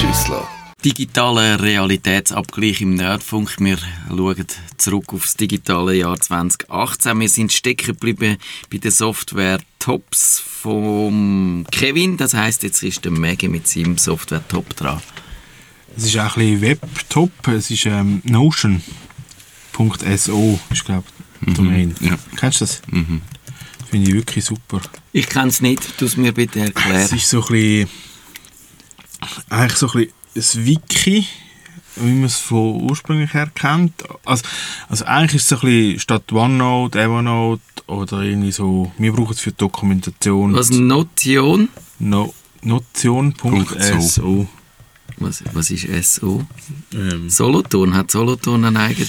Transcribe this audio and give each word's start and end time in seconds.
Schüssler. 0.00 0.48
Digitaler 0.84 1.60
Realitätsabgleich 1.62 2.80
im 2.80 2.94
Nerdfunk. 2.94 3.56
Wir 3.58 3.76
schauen 4.08 4.46
zurück 4.78 5.12
aufs 5.12 5.36
digitale 5.36 5.94
Jahr 5.94 6.18
2018. 6.18 7.20
Wir 7.20 7.28
sind 7.28 7.52
stecken 7.52 7.88
geblieben 7.88 8.38
bei 8.70 8.78
den 8.78 8.90
Software 8.90 9.58
Tops 9.78 10.38
vom 10.40 11.66
Kevin. 11.70 12.16
Das 12.16 12.32
heißt, 12.34 12.62
jetzt 12.62 12.82
ist 12.82 13.04
der 13.04 13.12
Maggie 13.12 13.48
mit 13.48 13.68
seinem 13.68 13.98
Software 13.98 14.46
Top 14.48 14.74
dran. 14.76 15.02
Es 15.96 16.04
ist 16.04 16.16
auch 16.18 16.36
ein 16.36 16.44
bisschen 16.44 16.62
Web-Top. 16.62 17.48
Es 17.48 17.70
ist 17.70 17.84
ähm, 17.86 18.22
Notion.so, 18.24 18.88
ist 20.70 20.84
glaube 20.84 21.04
ich 21.42 21.48
die 21.48 21.54
Domain. 21.54 21.94
ja. 22.00 22.16
Kennst 22.36 22.60
du 22.60 22.64
das? 22.64 22.80
Mhm. 22.90 23.20
Finde 23.90 24.08
ich 24.08 24.14
wirklich 24.14 24.44
super. 24.44 24.80
Ich 25.12 25.28
kann 25.28 25.48
es 25.48 25.60
nicht. 25.60 26.00
Du 26.00 26.06
es 26.06 26.16
mir 26.16 26.32
bitte 26.32 26.60
Es 26.60 26.66
erklären. 26.68 27.16
ist 27.16 27.28
so 27.28 27.42
ein 27.42 27.48
bisschen, 27.48 27.88
eigentlich 29.48 29.78
so 29.78 29.90
ein 29.92 30.08
bisschen 30.34 30.62
ein 30.62 30.66
Wiki, 30.66 31.26
wie 31.96 32.12
man 32.12 32.24
es 32.24 32.38
von 32.38 32.82
ursprünglich 32.90 33.34
her 33.34 33.50
kennt. 33.54 33.92
Also, 34.24 34.44
also 34.88 35.04
eigentlich 35.04 35.36
ist 35.36 35.42
es 35.42 35.48
so 35.60 35.66
ein 35.66 35.72
bisschen 35.72 36.00
statt 36.00 36.32
OneNote, 36.32 37.00
Evernote 37.00 37.62
oder 37.86 38.22
irgendwie 38.22 38.52
so, 38.52 38.92
wir 38.98 39.12
brauchen 39.12 39.32
es 39.32 39.40
für 39.40 39.50
die 39.50 39.56
Dokumentation 39.56 40.54
Was 40.54 40.70
Notion? 40.70 41.68
no, 41.98 42.34
Notion.so. 42.62 44.46
Was, 45.18 45.42
was 45.52 45.70
ist 45.70 46.14
SO? 46.14 46.46
Ähm, 46.94 47.28
Solothurn. 47.28 47.94
Hat 47.94 48.10
Solothurn 48.10 48.64
einen 48.64 48.76
eigenen 48.78 49.08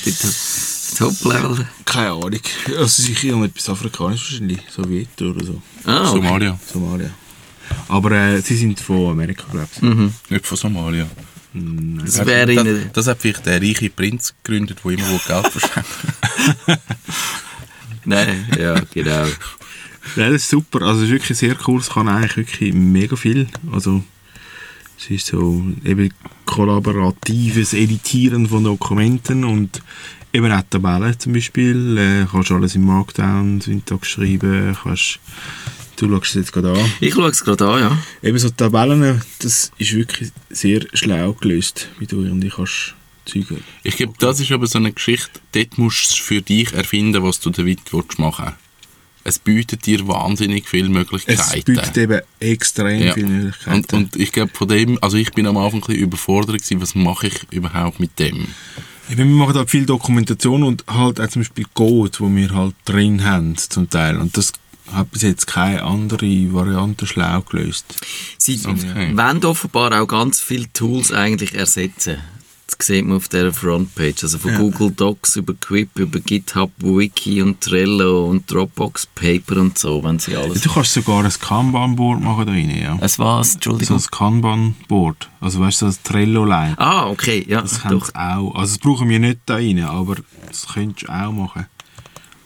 Top-Level? 0.98 1.68
keine 1.86 2.12
Ahnung. 2.12 2.40
Also 2.78 3.03
sicher 3.03 3.28
irgendetwas 3.30 3.70
Afrikanisches 3.70 4.31
wahrscheinlich, 4.31 4.59
Sowjet 4.70 5.22
oder 5.22 5.46
so. 5.46 5.62
Ah, 5.86 6.02
okay. 6.02 6.22
Somalia. 6.22 6.59
Somalia. 6.72 7.09
Aber 7.88 8.11
äh, 8.11 8.41
sie 8.41 8.55
sind 8.55 8.80
von 8.80 9.11
Amerika, 9.11 9.45
glaube 9.52 9.67
ich. 9.75 9.81
Mhm. 9.81 10.14
Nicht 10.30 10.45
von 10.45 10.58
Somalia. 10.58 11.08
Das 11.53 12.25
wäre 12.25 12.55
das, 12.55 12.94
das 12.94 13.08
hat 13.08 13.19
vielleicht 13.19 13.45
der 13.45 13.61
reiche 13.61 13.89
Prinz 13.89 14.33
gegründet, 14.41 14.80
der 14.83 14.91
immer 14.91 15.19
Geld 15.28 15.47
verschenkt. 15.47 15.89
Nein, 18.05 18.47
ja, 18.58 18.81
genau. 18.94 19.25
Ja, 20.16 20.30
das 20.30 20.44
ist 20.44 20.50
super. 20.50 20.81
Also 20.83 21.02
es 21.02 21.08
ist 21.08 21.11
wirklich 21.11 21.38
sehr 21.38 21.55
cool. 21.67 21.80
Es 21.80 21.89
kann 21.89 22.08
eigentlich 22.08 22.38
wirklich 22.38 22.73
mega 22.73 23.16
viel. 23.16 23.47
Also 23.72 24.03
es 24.97 25.09
ist 25.09 25.28
so 25.28 25.63
eben 25.83 26.13
kollaboratives 26.45 27.73
Editieren 27.73 28.47
von 28.47 28.63
Dokumenten 28.63 29.44
und 29.44 29.81
eben 30.33 30.52
auch 30.52 30.63
Tabellen 30.69 31.19
zum 31.19 31.33
Beispiel. 31.33 31.97
Äh, 31.97 32.28
kannst 32.31 32.52
alles 32.52 32.75
im 32.75 32.85
Markdown 32.85 33.61
Syntax 33.61 34.08
schreiben. 34.09 34.78
Kannst, 34.81 35.19
du 36.02 36.09
schaust 36.09 36.30
es 36.30 36.33
jetzt 36.35 36.53
gerade 36.53 36.71
an. 36.71 36.91
Ich 36.99 37.13
schaue 37.13 37.30
es 37.30 37.44
gerade 37.44 37.67
an, 37.67 37.80
ja. 37.80 37.97
Eben 38.27 38.38
so 38.39 38.49
Tabellen, 38.49 39.21
das 39.39 39.71
ist 39.77 39.94
wirklich 39.94 40.31
sehr 40.49 40.81
schlau 40.94 41.33
gelöst, 41.33 41.88
wie 41.99 42.07
du 42.07 42.21
irgendwie 42.23 42.49
kannst 42.49 42.95
Zeug 43.25 43.45
Ich 43.83 43.97
glaube, 43.97 44.13
das 44.19 44.39
ist 44.39 44.52
aber 44.52 44.66
so 44.67 44.79
eine 44.79 44.91
Geschichte, 44.91 45.29
dort 45.52 45.77
musst 45.77 46.11
du 46.11 46.23
für 46.23 46.41
dich 46.41 46.73
erfinden, 46.73 47.22
was 47.23 47.39
du 47.39 47.49
damit 47.52 47.79
willst 47.94 48.17
machen 48.19 48.45
willst. 48.45 48.57
Es 49.23 49.38
bietet 49.38 49.85
dir 49.85 50.07
wahnsinnig 50.07 50.67
viele 50.67 50.88
Es 50.88 50.89
Möglichkeiten. 50.89 51.63
bietet 51.63 51.95
eben 51.97 52.22
extrem 52.39 53.03
Ja. 53.03 53.13
viele 53.13 53.27
Möglichkeiten. 53.27 53.75
Und, 53.77 53.94
und 53.94 54.16
ich 54.16 54.31
glaube, 54.31 54.52
von 54.55 54.67
dem, 54.67 54.97
also 55.03 55.17
ich 55.17 55.31
bin 55.33 55.45
am 55.45 55.57
Anfang 55.57 55.81
ein 55.81 55.85
bisschen 55.85 56.02
überfordert 56.03 56.57
gewesen, 56.57 56.81
was 56.81 56.95
mache 56.95 57.27
ich 57.27 57.35
überhaupt 57.52 57.99
mit 57.99 58.17
dem? 58.17 58.47
Eben, 59.11 59.17
wir 59.17 59.25
machen 59.25 59.53
halt 59.53 59.69
viel 59.69 59.85
Dokumentation 59.85 60.63
und 60.63 60.83
halt 60.88 61.22
auch 61.22 61.27
zum 61.27 61.41
Beispiel 61.44 61.66
Code, 61.73 62.11
wo 62.19 62.33
wir 62.35 62.49
halt 62.55 62.73
drin 62.85 63.23
haben, 63.23 63.55
zum 63.57 63.88
Teil. 63.89 64.17
Und 64.17 64.35
das 64.38 64.53
hat 64.94 65.11
bis 65.11 65.22
jetzt 65.22 65.47
keine 65.47 65.84
andere 65.84 66.25
Variante 66.53 67.06
schlau 67.07 67.41
gelöst. 67.41 67.85
Sie 68.38 68.59
Okay. 68.66 69.16
wollen 69.16 69.44
offenbar 69.46 70.02
auch 70.02 70.07
ganz 70.07 70.40
viele 70.40 70.72
Tools 70.74 71.12
eigentlich 71.12 71.53
ersetzen. 71.56 72.18
Das 72.78 72.88
sieht 72.88 73.06
man 73.06 73.18
auf 73.18 73.28
der 73.28 73.52
Frontpage. 73.53 74.24
Also 74.24 74.38
von 74.38 74.53
Ja. 74.53 74.57
Google 74.59 74.91
Docs 74.91 75.35
über 75.35 75.53
Quip, 75.53 76.00
über 76.00 76.19
GitHub, 76.22 76.72
Wiki 76.79 77.41
und 77.41 77.59
Trello 77.59 78.28
und 78.29 78.50
Dropbox 78.50 79.07
Paper 79.07 79.57
und 79.57 79.78
so, 79.78 80.02
wenn 80.03 80.19
sie 80.19 80.38
alles... 80.38 80.62
Du 80.62 80.72
kannst 80.72 80.94
sogar 80.94 81.23
ein 81.23 81.29
Kanban-Board 81.31 82.22
machen 82.22 82.46
da 82.46 82.53
rein, 82.53 82.69
ja. 82.69 82.97
Es 83.02 83.19
war's, 83.19 83.50
So 83.50 83.53
Entschuldigung. 83.56 83.97
ein 83.97 84.03
Kanban-Board. 84.09 85.29
Also 85.41 85.59
weißt 85.59 85.81
du, 85.81 85.91
so 85.91 85.97
ein 85.97 86.03
Trello-Line. 86.03 86.75
Ah, 86.79 87.08
okay, 87.08 87.46
ja, 87.47 87.62
Das 87.62 87.75
sie 87.75 87.85
auch. 87.90 88.56
Also 88.56 88.75
das 88.75 88.78
brauchen 88.78 89.09
wir 89.09 89.19
nicht 89.19 89.40
da 89.47 89.56
rein, 89.56 89.79
aber 89.84 90.16
das 90.47 90.66
könntest 90.73 91.08
du 91.09 91.12
auch 91.13 91.31
machen. 91.34 91.66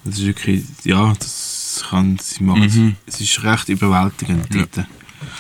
Das 0.06 0.16
ist 0.16 0.26
wirklich, 0.26 0.64
ja, 0.84 1.14
das 1.20 1.55
kann 1.84 2.18
sie 2.22 2.44
machen. 2.44 2.98
Es 3.06 3.20
ist 3.22 3.44
recht 3.44 3.70
überwältigend 3.70 4.48
dort. 4.54 4.86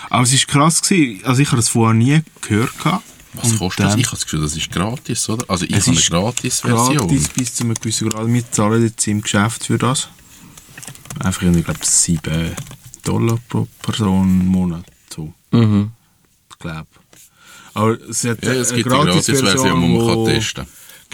Aber 0.09 0.23
es 0.23 0.33
ist 0.33 0.47
krass 0.47 0.81
gewesen, 0.81 1.23
also 1.25 1.41
ich 1.41 1.47
habe 1.47 1.57
das 1.57 1.69
vorher 1.69 1.93
nie 1.93 2.21
gehört 2.41 2.77
gehabt. 2.77 3.03
Was 3.33 3.51
Und 3.51 3.59
kostet 3.59 3.85
das? 3.85 3.95
Ich 3.95 4.05
habe 4.05 4.15
das 4.15 4.23
Gefühl, 4.23 4.41
das 4.41 4.55
ist 4.55 4.71
gratis, 4.71 5.27
oder? 5.29 5.43
Also 5.49 5.65
ich 5.65 5.71
Es 5.75 5.87
habe 5.87 5.97
eine 5.97 6.05
Gratis-Version. 6.05 6.97
Gratis 7.09 7.27
bis 7.29 7.53
zu 7.55 7.63
einem 7.65 7.73
gewissen 7.73 8.09
Grad. 8.09 8.27
Wir 8.31 8.51
zahlen 8.51 8.81
jetzt 8.83 9.05
im 9.07 9.21
Geschäft 9.21 9.65
für 9.65 9.77
das. 9.77 10.07
Einfach, 11.19 11.41
ich 11.43 11.63
glaube, 11.65 11.79
7 11.81 12.55
Dollar 13.03 13.37
pro 13.49 13.67
Person 13.81 14.41
im 14.41 14.47
Monat. 14.47 14.85
So, 15.13 15.33
Mhm. 15.51 15.91
ich 16.49 16.59
glaube. 16.59 16.87
Aber 17.73 17.99
es 18.09 18.23
hat 18.23 18.41
Ja, 18.43 18.53
es 18.53 18.71
eine 18.71 18.81
gibt 18.83 18.93
eine 18.93 19.03
Gratis-Version, 19.11 19.81
die 19.81 19.87
man 19.87 20.01
wo- 20.01 20.25
kann 20.25 20.33
testen 20.33 20.65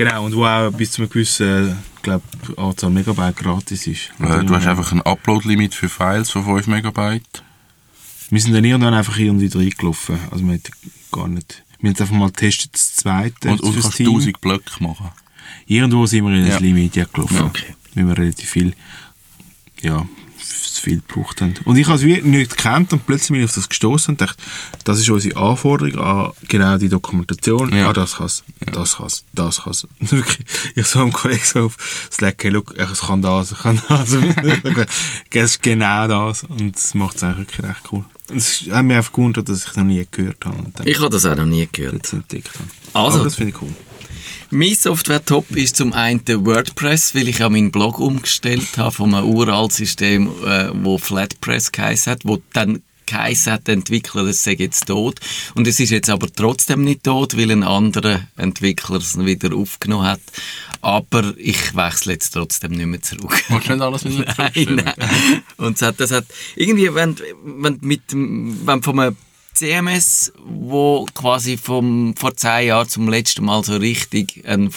Genau, 0.03 0.25
und 0.25 0.35
wo 0.35 0.45
auch 0.45 0.71
bis 0.71 0.93
zu 0.93 1.01
einem 1.03 1.11
gewissen 1.11 1.77
glaub, 2.01 2.23
Anzahl 2.57 2.89
Megabyte 2.89 3.37
gratis 3.37 3.85
ist. 3.85 4.09
Äh, 4.19 4.43
du 4.43 4.55
hast 4.55 4.65
einfach 4.65 4.91
ein 4.91 5.01
Upload-Limit 5.01 5.75
für 5.75 5.89
Files 5.89 6.31
von 6.31 6.43
5 6.43 6.65
Megabyte. 6.65 7.43
Wir 8.31 8.41
sind 8.41 8.53
dann 8.53 8.65
irgendwann 8.65 8.95
einfach 8.95 9.15
irgendwie 9.19 9.45
reingelaufen. 9.45 10.17
Also 10.31 10.43
wir 10.43 10.53
hätten 10.53 10.71
gar 11.11 11.27
nicht... 11.27 11.63
Wir 11.79 11.89
haben 11.89 11.95
es 11.95 12.01
einfach 12.01 12.15
mal 12.15 12.27
getestet, 12.31 12.73
das 12.73 12.95
zweite 12.95 13.49
Und, 13.49 13.61
und 13.61 13.79
kannst 13.79 13.97
Team. 13.97 14.07
1000 14.07 14.41
Blöcke 14.41 14.83
machen. 14.83 15.09
Irgendwo 15.67 16.07
sind 16.07 16.25
wir 16.25 16.33
in 16.33 16.45
Ja. 16.45 16.53
das 16.53 16.61
Limit 16.61 16.95
ja 16.95 17.05
gelaufen. 17.05 17.37
Ja. 17.37 17.45
Okay. 17.45 17.75
Wir 17.93 18.17
relativ 18.17 18.49
viel, 18.49 18.73
ja, 19.81 20.07
viel 20.51 21.01
gebraucht 21.07 21.41
haben. 21.41 21.53
Und 21.65 21.77
ich 21.77 21.87
habe 21.87 21.97
es 21.97 22.03
wie 22.03 22.21
nicht 22.21 22.57
gekannt 22.57 22.91
und 22.93 23.05
plötzlich 23.05 23.29
bin 23.29 23.39
ich 23.39 23.45
auf 23.45 23.55
das 23.55 23.69
gestoßen 23.69 24.13
und 24.13 24.21
dachte, 24.21 24.41
das 24.83 24.99
ist 24.99 25.09
unsere 25.09 25.37
Anforderung 25.37 25.99
an 25.99 26.31
genau 26.47 26.77
die 26.77 26.89
Dokumentation. 26.89 27.75
Ja. 27.75 27.89
Ah, 27.89 27.93
das 27.93 28.15
kann 28.15 28.25
es, 28.25 28.43
das 28.59 28.97
kann 28.97 29.09
das 29.33 29.63
kann. 29.63 29.73
Wirklich, 29.99 30.45
ich 30.75 30.85
so 30.87 30.99
einem 30.99 31.13
Kollegen 31.13 31.43
so 31.43 31.65
auf 31.65 31.77
Slack, 32.11 32.43
hey, 32.43 32.51
look, 32.51 32.75
es 32.77 33.01
kann 33.01 33.21
das, 33.21 33.51
es 33.51 33.59
kann 33.59 33.81
das. 33.87 34.13
es 35.31 35.43
ist 35.51 35.63
genau 35.63 36.07
das. 36.07 36.43
Und 36.43 36.75
das 36.75 36.93
macht 36.93 37.17
es 37.17 37.23
eigentlich 37.23 37.63
recht 37.63 37.81
cool. 37.91 38.05
Es 38.33 38.65
hat 38.71 38.85
mich 38.85 38.97
einfach 38.97 39.11
gewundert, 39.11 39.49
dass 39.49 39.63
ich 39.63 39.69
es 39.69 39.75
noch 39.75 39.83
nie 39.83 40.07
gehört 40.09 40.45
habe 40.45 40.71
Ich 40.85 40.99
habe 40.99 41.09
das 41.09 41.25
auch 41.25 41.35
noch 41.35 41.45
nie 41.45 41.67
gehört. 41.71 41.95
jetzt 41.95 42.13
entdeckt 42.13 42.51
habe. 42.55 42.69
Also. 42.93 43.17
Aber 43.17 43.25
das 43.25 43.35
finde 43.35 43.51
ich 43.51 43.61
cool. 43.61 43.73
Mein 44.53 44.75
Software-Top 44.75 45.51
ist 45.51 45.77
zum 45.77 45.93
einen 45.93 46.25
WordPress, 46.27 47.15
weil 47.15 47.29
ich 47.29 47.39
ja 47.39 47.47
meinen 47.47 47.71
Blog 47.71 47.99
umgestellt 47.99 48.77
habe 48.77 48.91
von 48.91 49.15
einem 49.15 49.29
uralten 49.29 49.77
System, 49.77 50.27
äh, 50.45 50.71
wo 50.73 50.97
Flatpress 50.97 51.71
geheißen 51.71 52.11
hat, 52.11 52.25
wo 52.25 52.41
dann 52.51 52.81
geheißen 53.05 53.53
hat, 53.53 53.67
der 53.67 53.75
Entwickler, 53.75 54.25
das 54.25 54.43
sei 54.43 54.55
jetzt 54.59 54.87
tot. 54.87 55.21
Und 55.55 55.67
es 55.67 55.79
ist 55.79 55.91
jetzt 55.91 56.09
aber 56.09 56.27
trotzdem 56.29 56.83
nicht 56.83 57.03
tot, 57.03 57.37
weil 57.37 57.49
ein 57.49 57.63
anderer 57.63 58.27
Entwickler 58.35 58.97
es 58.97 59.17
wieder 59.17 59.55
aufgenommen 59.55 60.05
hat. 60.05 60.21
Aber 60.81 61.33
ich 61.37 61.73
wechsle 61.73 62.11
jetzt 62.11 62.31
trotzdem 62.31 62.73
nicht 62.73 62.87
mehr 62.87 63.01
zurück. 63.01 63.41
Willst 63.47 63.69
du 63.69 63.73
nicht 63.73 63.81
alles 63.81 64.03
wieder 64.05 64.35
Nein, 64.37 64.83
nein. 64.83 65.43
Und 65.55 65.77
es 65.77 65.81
hat, 65.81 65.97
das 66.01 66.11
hat, 66.11 66.25
irgendwie, 66.57 66.93
wenn, 66.93 67.15
wenn 67.45 67.77
mit 67.81 68.01
wenn 68.11 68.83
von 68.83 68.99
einem 68.99 69.15
CMS, 69.53 70.33
wo 70.43 71.05
quasi 71.13 71.57
vom, 71.57 72.15
vor 72.15 72.35
zehn 72.35 72.67
Jahren 72.67 72.87
zum 72.87 73.09
letzten 73.09 73.45
Mal 73.45 73.63
so 73.63 73.75
richtig 73.75 74.47
einen 74.47 74.71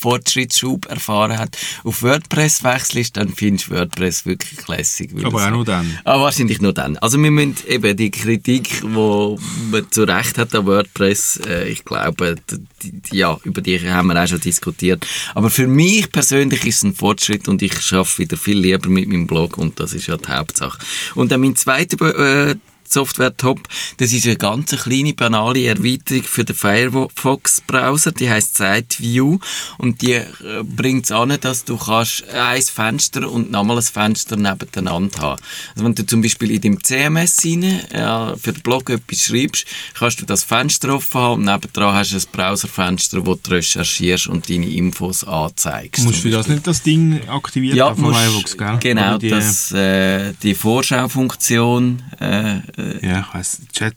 Fortschrittsschub 0.00 0.86
erfahren 0.86 1.38
hat, 1.38 1.56
auf 1.84 2.02
WordPress 2.02 2.64
wechselst, 2.64 3.16
dann 3.16 3.28
findest 3.28 3.68
du 3.68 3.72
WordPress 3.72 4.24
wirklich 4.24 4.66
weil 4.66 5.26
Aber 5.26 5.46
auch 5.46 5.50
nur 5.50 5.64
dann. 5.64 5.98
Ah, 6.04 6.20
wahrscheinlich 6.20 6.60
nur 6.60 6.72
dann. 6.72 6.96
Also 6.98 7.22
wir 7.22 7.30
müssen 7.30 7.56
eben 7.68 7.96
die 7.96 8.10
Kritik, 8.10 8.80
die 8.80 8.86
man 8.86 9.90
zu 9.90 10.04
Recht 10.04 10.38
hat 10.38 10.54
an 10.54 10.66
WordPress, 10.66 11.40
äh, 11.46 11.68
ich 11.68 11.84
glaube, 11.84 12.36
die, 12.50 12.92
die, 12.92 13.16
ja, 13.16 13.38
über 13.44 13.60
die 13.60 13.78
haben 13.90 14.08
wir 14.08 14.22
auch 14.22 14.26
schon 14.26 14.40
diskutiert. 14.40 15.06
Aber 15.34 15.50
für 15.50 15.66
mich 15.66 16.10
persönlich 16.10 16.64
ist 16.64 16.76
es 16.76 16.82
ein 16.82 16.94
Fortschritt 16.94 17.46
und 17.48 17.60
ich 17.60 17.78
schaffe 17.80 18.18
wieder 18.22 18.36
viel 18.36 18.58
lieber 18.58 18.88
mit 18.88 19.08
meinem 19.08 19.26
Blog 19.26 19.58
und 19.58 19.78
das 19.80 19.92
ist 19.92 20.06
ja 20.06 20.16
die 20.16 20.28
Hauptsache. 20.28 20.78
Und 21.14 21.30
dann 21.30 21.40
mein 21.40 21.56
zweiter 21.56 22.48
äh, 22.50 22.54
Software 22.92 23.36
Top, 23.36 23.60
das 23.98 24.12
ist 24.12 24.26
eine 24.26 24.36
ganz 24.36 24.70
kleine, 24.70 25.14
banale 25.14 25.66
Erweiterung 25.66 26.22
für 26.24 26.44
den 26.44 26.56
Firefox-Browser, 26.56 28.12
die 28.12 28.30
heißt 28.30 28.56
SideView 28.56 29.38
und 29.78 30.02
die 30.02 30.14
äh, 30.14 30.26
bringt 30.64 31.04
es 31.04 31.12
an, 31.12 31.36
dass 31.40 31.64
du 31.64 31.76
kannst 31.76 32.28
ein 32.28 32.62
Fenster 32.62 33.30
und 33.30 33.50
nochmal 33.50 33.78
ein 33.78 33.82
Fenster 33.82 34.36
nebeneinander 34.36 35.20
haben. 35.20 35.42
Also 35.74 35.84
wenn 35.84 35.94
du 35.94 36.04
zum 36.06 36.22
Beispiel 36.22 36.50
in 36.50 36.60
deinem 36.60 36.82
CMS 36.82 37.44
rein, 37.44 37.62
äh, 37.62 38.36
für 38.36 38.52
den 38.52 38.62
Blog 38.62 38.90
etwas 38.90 39.22
schreibst, 39.22 39.66
kannst 39.94 40.20
du 40.20 40.26
das 40.26 40.44
Fenster 40.44 40.94
offen 40.94 41.20
haben 41.20 41.40
und 41.40 41.44
nebendran 41.44 41.94
hast 41.94 42.12
du 42.12 42.16
ein 42.16 42.24
Browserfenster, 42.32 43.24
wo 43.26 43.34
du 43.34 43.50
recherchierst 43.50 44.26
und 44.28 44.48
deine 44.48 44.68
Infos 44.68 45.24
anzeigst. 45.24 46.04
Musst 46.04 46.24
du 46.24 46.30
das 46.30 46.48
nicht 46.48 46.66
das 46.66 46.82
Ding 46.82 47.20
aktiviert 47.28 47.76
ja, 47.76 47.94
von 47.94 48.04
musst, 48.04 48.18
Firefox, 48.18 48.56
gell? 48.56 48.78
genau, 48.80 49.18
die, 49.18 49.28
das, 49.28 49.72
äh, 49.72 50.32
die 50.42 50.54
Vorschaufunktion, 50.54 52.02
äh, 52.18 52.60
Ja, 53.02 53.20
ich 53.20 53.34
weiss, 53.34 53.60
Chat. 53.72 53.94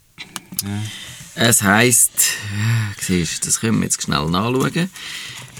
Ja. 0.62 0.68
Es 1.36 1.62
heisst, 1.62 2.12
äh, 2.16 3.02
siehst, 3.02 3.46
das 3.46 3.60
können 3.60 3.78
wir 3.78 3.84
jetzt 3.84 4.00
schnell 4.02 4.26
nachschauen. 4.30 4.90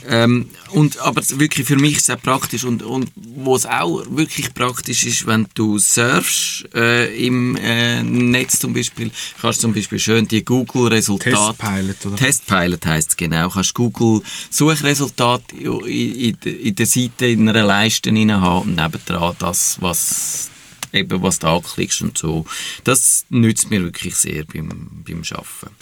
Ähm, 0.07 0.51
und, 0.71 0.99
aber 0.99 1.23
wirklich 1.39 1.67
für 1.67 1.77
mich 1.77 1.97
ist 1.97 2.09
es 2.09 2.15
auch 2.15 2.21
praktisch 2.21 2.65
und, 2.65 2.83
und 2.83 3.11
wo 3.15 3.57
es 3.57 3.65
auch 3.65 4.05
wirklich 4.11 4.53
praktisch 4.53 5.07
ist, 5.07 5.27
wenn 5.27 5.47
du 5.55 5.79
surfst 5.79 6.67
äh, 6.75 7.27
im 7.27 7.57
äh, 7.57 8.03
Netz 8.03 8.59
zum 8.59 8.75
Beispiel, 8.75 9.11
kannst 9.41 9.61
du 9.61 9.63
zum 9.63 9.75
Beispiel 9.75 9.99
schön 9.99 10.29
die 10.29 10.45
Google-Resultate... 10.45 11.37
Testpilot, 11.37 12.07
oder? 12.07 12.17
Testpilot 12.17 12.87
heisst 12.87 13.11
es 13.11 13.17
genau. 13.17 13.49
Kannst 13.49 13.75
Google 13.75 14.23
Suchresultate 14.51 15.57
in, 15.57 16.35
in, 16.43 16.53
in 16.53 16.75
der 16.75 16.87
Seite 16.87 17.27
in 17.27 17.49
einer 17.49 17.65
Leiste 17.65 18.11
rein 18.11 18.33
haben 18.33 18.69
und 18.69 18.77
nebendran 18.77 19.35
das, 19.39 19.79
was 19.81 20.51
eben 20.95 21.23
was 21.23 21.39
du 21.39 21.49
anklickst 21.49 22.03
und 22.03 22.17
so. 22.17 22.47
Das 22.85 23.27
nützt 23.29 23.71
mir 23.71 23.83
wirklich 23.83 24.15
sehr 24.17 24.45
beim, 24.45 24.69
beim 25.07 25.23
Arbeiten. 25.31 25.75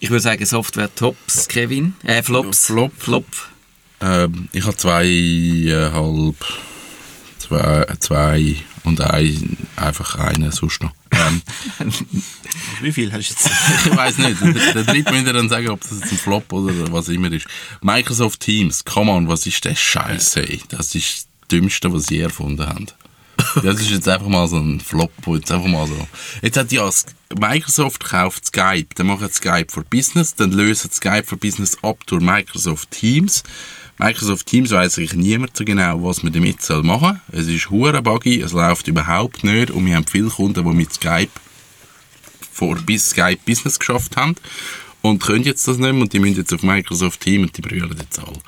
Ich 0.00 0.10
würde 0.10 0.22
sagen 0.22 0.44
Software 0.46 0.94
Tops, 0.94 1.46
Kevin. 1.48 1.94
Äh, 2.04 2.22
Flops. 2.22 2.66
Flop. 2.66 2.92
Flop. 2.96 3.26
Ähm, 4.00 4.48
ich 4.52 4.64
habe 4.64 4.76
zweieinhalb, 4.76 6.36
zwei, 7.38 7.86
zwei 8.00 8.56
und 8.84 9.00
ein, 9.02 9.58
einfach 9.76 10.14
einen 10.14 10.52
sonst 10.52 10.82
noch. 10.82 10.92
Ähm, 11.10 11.42
Wie 12.80 12.92
viel 12.92 13.12
hast 13.12 13.28
du 13.28 13.34
jetzt? 13.34 13.50
ich 13.86 13.96
weiß 13.96 14.18
nicht. 14.18 14.40
Der, 14.40 14.84
dritte 14.84 15.12
müsst 15.12 15.26
ihr 15.26 15.32
dann 15.34 15.50
sagen, 15.50 15.68
ob 15.68 15.80
das 15.82 16.00
jetzt 16.00 16.12
ein 16.12 16.18
Flop 16.18 16.50
oder 16.50 16.90
was 16.92 17.08
immer 17.08 17.30
ist. 17.30 17.46
Microsoft 17.82 18.40
Teams, 18.40 18.84
come 18.84 19.10
on, 19.10 19.28
was 19.28 19.46
ist 19.46 19.62
der 19.64 19.74
Scheiß, 19.74 20.36
ey? 20.36 20.62
Das 20.68 20.94
ist 20.94 21.08
das 21.12 21.26
Dümmste, 21.48 21.92
was 21.92 22.06
sie 22.06 22.20
erfunden 22.20 22.66
haben. 22.66 22.86
Das 23.62 23.80
ist 23.80 23.90
jetzt 23.90 24.08
einfach 24.08 24.28
mal 24.28 24.48
so 24.48 24.58
ein 24.58 24.80
Flop, 24.80 25.12
jetzt 25.26 25.50
einfach 25.50 25.68
mal 25.68 25.86
so. 25.86 26.06
Jetzt 26.42 26.56
hat 26.56 26.72
ja 26.72 26.88
Microsoft 27.38 28.04
kauft 28.04 28.46
Skype, 28.46 28.88
dann 28.94 29.06
macht 29.06 29.34
Skype 29.34 29.66
for 29.68 29.84
Business, 29.84 30.34
dann 30.34 30.52
löst 30.52 30.92
Skype 30.94 31.24
for 31.24 31.38
Business 31.38 31.76
ab 31.82 31.98
durch 32.06 32.22
Microsoft 32.22 32.90
Teams. 32.90 33.42
Microsoft 33.98 34.46
Teams 34.46 34.70
weiß 34.70 34.98
eigentlich 34.98 35.14
niemand 35.14 35.56
so 35.56 35.64
genau, 35.64 36.02
was 36.02 36.22
man 36.22 36.32
damit 36.32 36.62
soll 36.62 36.82
machen. 36.82 37.20
Es 37.32 37.46
ist 37.46 37.70
hure 37.70 38.02
buggy, 38.02 38.40
es 38.40 38.52
läuft 38.52 38.88
überhaupt 38.88 39.44
nicht 39.44 39.70
und 39.70 39.84
wir 39.86 39.96
haben 39.96 40.06
viele 40.06 40.28
Kunden, 40.28 40.64
die 40.64 40.74
mit 40.74 40.92
Skype 40.92 41.30
vor 42.52 42.76
bis 42.76 43.10
Skype 43.10 43.40
Business 43.44 43.78
geschafft 43.78 44.16
haben 44.16 44.36
und 45.02 45.20
können 45.22 45.44
jetzt 45.44 45.66
das 45.66 45.78
nicht 45.78 45.92
mehr 45.92 46.02
und 46.02 46.12
die 46.12 46.18
müssen 46.18 46.36
jetzt 46.36 46.52
auf 46.52 46.62
Microsoft 46.62 47.20
Teams 47.20 47.46
und 47.48 47.56
die 47.56 47.62
brüllen 47.62 47.96
jetzt 47.98 48.18
alle. 48.18 48.38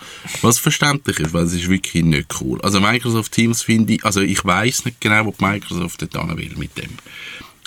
Was 0.42 0.58
verständlich 0.58 1.18
ist, 1.20 1.32
weil 1.32 1.44
es 1.44 1.52
ist 1.54 1.68
wirklich 1.68 2.04
nicht 2.04 2.40
cool. 2.40 2.60
Also 2.62 2.80
Microsoft 2.80 3.32
Teams 3.32 3.62
finde 3.62 3.94
ich, 3.94 4.04
also 4.04 4.20
ich 4.20 4.44
weiß 4.44 4.84
nicht 4.84 5.00
genau, 5.00 5.26
wo 5.26 5.34
Microsoft 5.38 6.02
dort 6.02 6.36
will 6.36 6.52
mit 6.56 6.76
dem. 6.76 6.90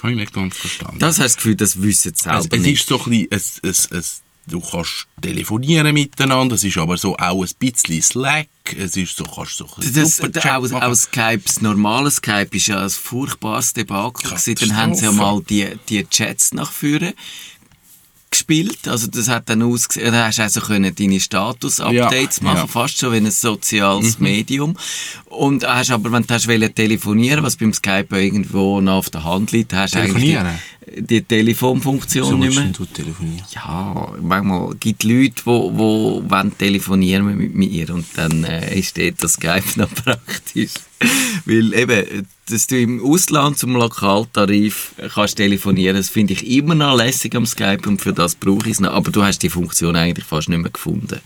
Habe 0.01 0.11
ich 0.11 0.19
nicht 0.19 0.33
ganz 0.33 0.57
verstanden. 0.57 0.99
Das 0.99 1.17
hast 1.19 1.19
du 1.19 1.23
das 1.23 1.35
Gefühl, 1.37 1.55
das 1.55 1.81
wissen 1.81 2.13
sie 2.15 2.23
selber 2.23 2.37
Also, 2.37 2.49
es 2.51 2.61
nicht. 2.61 2.79
ist 2.81 2.87
so 2.87 2.99
ein 3.03 3.09
bisschen, 3.09 3.27
es, 3.31 3.59
es, 3.63 3.85
es, 3.91 4.21
du 4.45 4.59
kannst 4.59 5.07
telefonieren 5.19 5.91
miteinander, 5.93 6.53
es 6.55 6.63
ist 6.63 6.77
aber 6.77 6.97
so 6.97 7.17
auch 7.17 7.43
ein 7.43 7.49
bisschen 7.57 8.01
Slack, 8.03 8.47
es 8.77 8.95
ist 8.97 9.15
so, 9.17 9.23
kannst 9.23 9.57
so 9.57 9.65
ein 9.65 9.71
bisschen 9.77 10.31
Das, 10.31 10.45
auch, 10.45 10.61
machen. 10.69 10.75
auch 10.83 10.93
Skype, 10.95 11.41
das 11.43 11.61
normale 11.61 12.11
Skype 12.11 12.49
ist 12.51 12.67
ja 12.67 12.83
ein 12.83 12.89
furchtbares 12.91 13.73
Debakel 13.73 14.29
gewesen. 14.29 14.55
Dann 14.59 14.77
haben 14.77 14.93
sie 14.93 15.05
ja 15.05 15.11
mal 15.11 15.41
die, 15.49 15.67
die 15.89 16.05
Chats 16.07 16.53
nach 16.53 16.71
vorne 16.71 17.15
gespielt. 18.35 18.87
Also 18.87 19.07
das 19.07 19.29
hat 19.29 19.49
dann 19.49 19.63
ausgesehen, 19.63 20.11
da 20.11 20.27
hast 20.27 20.37
du 20.39 20.43
also 20.43 20.61
können 20.61 20.93
deine 20.93 21.19
Status-Updates 21.19 22.37
Ja, 22.37 22.43
machen, 22.43 22.57
ja. 22.57 22.63
Mhm. 22.63 22.69
fast 22.69 22.97
schon 22.97 23.13
wie 23.13 23.17
ein 23.17 23.31
soziales 23.31 24.19
Medium. 24.19 24.77
Und 25.25 25.65
hast 25.65 25.91
aber, 25.91 26.11
wenn 26.11 26.23
du 26.23 26.33
hast 26.33 26.47
telefonieren, 26.75 27.43
was 27.43 27.55
beim 27.55 27.73
Skype 27.73 28.07
irgendwo 28.11 28.81
noch 28.81 28.95
auf 28.95 29.09
der 29.09 29.23
Hand 29.23 29.51
liegt, 29.51 29.73
hast 29.73 29.95
du 29.95 29.99
eigentlich 29.99 30.13
Telefonieren? 30.13 30.59
Die, 30.97 31.21
Telefonfunktion 31.23 32.29
So 32.29 32.37
nicht 32.37 32.55
mehr. 32.55 32.69
du 32.69 32.85
telefonieren? 32.85 33.43
Ja, 33.53 34.13
manchmal 34.21 34.75
gibt 34.75 35.03
es 35.03 35.09
Leute, 35.09 35.33
die 35.35 35.45
wo, 35.45 35.71
wo 35.77 36.23
wollen 36.29 36.57
telefonieren 36.57 37.37
mit 37.37 37.55
mir 37.55 37.89
und 37.93 38.05
dann 38.15 38.43
äh, 38.43 38.77
ist 38.77 38.97
dort 38.97 39.23
das 39.23 39.33
Skype 39.33 39.63
noch 39.77 39.93
praktisch. 40.03 40.73
Weil 41.45 41.73
eben, 41.73 42.27
dass 42.49 42.67
du 42.67 42.79
im 42.79 43.03
Ausland 43.03 43.57
zum 43.57 43.73
Lokaltarif 43.73 44.93
kannst 45.13 45.37
telefonieren, 45.37 45.95
das 45.97 46.09
finde 46.09 46.33
ich 46.33 46.45
immer 46.47 46.75
noch 46.75 46.95
lässig 46.97 47.35
am 47.35 47.45
Skype 47.45 47.87
und 47.87 48.01
für 48.01 48.13
das 48.13 48.35
brauche 48.35 48.67
ich 48.67 48.73
es 48.73 48.79
noch. 48.79 48.91
Aber 48.93 49.11
du 49.11 49.23
hast 49.23 49.39
die 49.39 49.49
Funktion 49.49 49.95
eigentlich 49.95 50.25
fast 50.25 50.49
nicht 50.49 50.61
mehr 50.61 50.71
gefunden. 50.71 51.19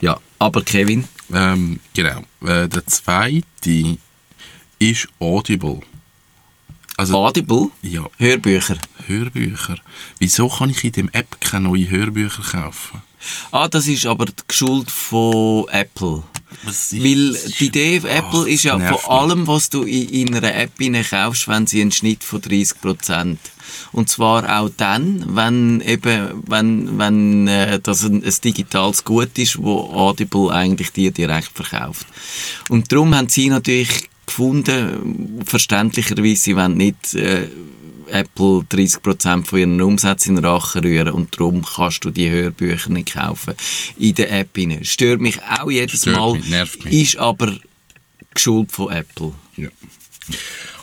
Ja, 0.00 0.20
aber 0.38 0.62
Kevin, 0.62 1.04
Ähm, 1.32 1.80
genau. 1.94 2.20
Äh, 2.44 2.68
der 2.68 2.86
zweite 2.86 3.98
ist 4.78 5.08
Audible. 5.18 5.80
Also, 6.96 7.14
Audible, 7.14 7.70
ja, 7.82 8.06
Hörbücher. 8.16 8.78
Hörbücher. 9.06 9.76
Wieso 10.18 10.48
kann 10.48 10.70
ich 10.70 10.82
in 10.82 10.92
dem 10.92 11.08
App 11.12 11.40
keine 11.40 11.68
neuen 11.68 11.90
Hörbücher 11.90 12.42
kaufen? 12.42 13.02
Ah, 13.50 13.68
das 13.68 13.86
ist 13.86 14.06
aber 14.06 14.26
die 14.26 14.32
Schuld 14.50 14.90
von 14.90 15.66
Apple. 15.68 16.22
Was 16.62 16.92
ist 16.92 17.04
Weil 17.04 17.36
die 17.58 17.66
Idee 17.66 18.00
von 18.00 18.10
Apple 18.10 18.40
Ach, 18.42 18.46
ist 18.46 18.64
ja 18.64 18.78
von 18.78 19.10
allem, 19.10 19.46
was 19.46 19.68
du 19.68 19.82
in, 19.82 20.08
in 20.08 20.34
einer 20.34 20.54
App 20.54 20.72
kaufst, 21.10 21.48
wenn 21.48 21.66
sie 21.66 21.80
einen 21.80 21.92
Schnitt 21.92 22.24
von 22.24 22.40
30%. 22.40 23.36
Und 23.92 24.08
zwar 24.08 24.60
auch 24.60 24.70
dann, 24.76 25.36
wenn 25.36 25.80
eben, 25.80 26.42
wenn, 26.46 26.98
wenn 26.98 27.48
äh, 27.48 27.80
das 27.80 28.04
ein, 28.04 28.24
ein 28.24 28.34
digitales 28.42 29.04
Gut 29.04 29.36
ist, 29.38 29.60
wo 29.62 29.90
Audible 29.92 30.50
eigentlich 30.50 30.92
dir 30.92 31.10
direkt 31.10 31.50
verkauft. 31.52 32.06
Und 32.68 32.90
darum 32.90 33.14
haben 33.14 33.28
sie 33.28 33.48
natürlich 33.48 34.08
gefunden, 34.26 35.42
verständlicherweise, 35.44 36.56
wollen 36.56 36.76
nicht 36.76 37.14
äh, 37.14 37.48
Apple 38.10 38.64
30% 38.70 39.44
von 39.44 39.58
ihren 39.58 39.80
Umsätzen 39.80 40.30
in 40.30 40.42
den 40.42 40.44
Rachen 40.44 40.82
rühren 40.82 41.12
und 41.12 41.38
darum 41.38 41.64
kannst 41.64 42.04
du 42.04 42.10
die 42.10 42.30
Hörbücher 42.30 42.90
nicht 42.90 43.14
kaufen 43.14 43.54
in 43.98 44.14
der 44.14 44.32
App 44.32 44.50
hinein. 44.56 44.84
Stört 44.84 45.20
mich 45.20 45.40
auch 45.42 45.70
jedes 45.70 46.02
Stört 46.02 46.16
Mal, 46.16 46.32
mich, 46.34 46.48
nervt 46.48 46.84
mich. 46.84 46.94
ist 46.94 47.16
aber 47.18 47.56
Schuld 48.36 48.72
von 48.72 48.92
Apple. 48.92 49.32
Ja. 49.56 49.68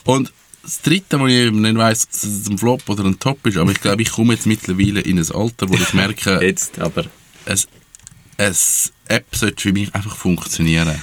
Und 0.04 0.32
das 0.62 0.80
dritte, 0.80 1.20
wo 1.20 1.26
ich 1.26 1.50
nicht 1.50 1.76
weiss, 1.76 2.04
ob 2.04 2.12
es 2.12 2.48
ein 2.48 2.58
Flop 2.58 2.88
oder 2.88 3.04
ein 3.04 3.18
Top 3.18 3.46
ist, 3.46 3.56
aber 3.58 3.70
ich 3.70 3.80
glaube, 3.80 4.02
ich 4.02 4.10
komme 4.10 4.34
jetzt 4.34 4.46
mittlerweile 4.46 5.00
in 5.00 5.18
ein 5.18 5.30
Alter, 5.30 5.68
wo 5.68 5.74
ich 5.74 5.92
merke, 5.92 6.40
Jetzt 6.42 6.78
aber. 6.78 7.04
eine, 7.46 7.58
eine 8.38 8.54
App 9.08 9.26
sollte 9.36 9.62
für 9.62 9.72
mich 9.72 9.94
einfach 9.94 10.16
funktionieren. 10.16 11.00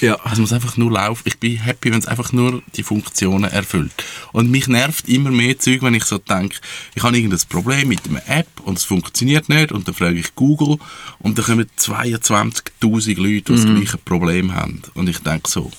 Ja. 0.00 0.18
Es 0.30 0.38
muss 0.38 0.52
einfach 0.52 0.76
nur 0.76 0.92
laufen. 0.92 1.22
Ich 1.26 1.38
bin 1.38 1.56
happy, 1.56 1.92
wenn 1.92 1.98
es 1.98 2.06
einfach 2.06 2.32
nur 2.32 2.62
die 2.76 2.82
Funktionen 2.82 3.50
erfüllt. 3.50 3.92
Und 4.32 4.50
mich 4.50 4.68
nervt 4.68 5.08
immer 5.08 5.30
mehr 5.30 5.58
Zeug, 5.58 5.82
wenn 5.82 5.94
ich 5.94 6.04
so 6.04 6.18
denke, 6.18 6.56
ich 6.94 7.02
habe 7.02 7.16
irgendein 7.16 7.40
Problem 7.48 7.88
mit 7.88 8.08
einer 8.08 8.22
App 8.28 8.48
und 8.64 8.78
es 8.78 8.84
funktioniert 8.84 9.48
nicht 9.48 9.72
und 9.72 9.86
dann 9.86 9.94
frage 9.94 10.18
ich 10.18 10.34
Google 10.34 10.78
und 11.18 11.38
dann 11.38 11.44
kommen 11.44 11.66
22'000 11.78 13.16
Leute, 13.16 13.42
die 13.42 13.42
das 13.42 13.64
gleiche 13.64 13.98
Problem 13.98 14.54
haben. 14.54 14.82
Und 14.94 15.08
ich 15.08 15.18
denke 15.18 15.48
so, 15.48 15.70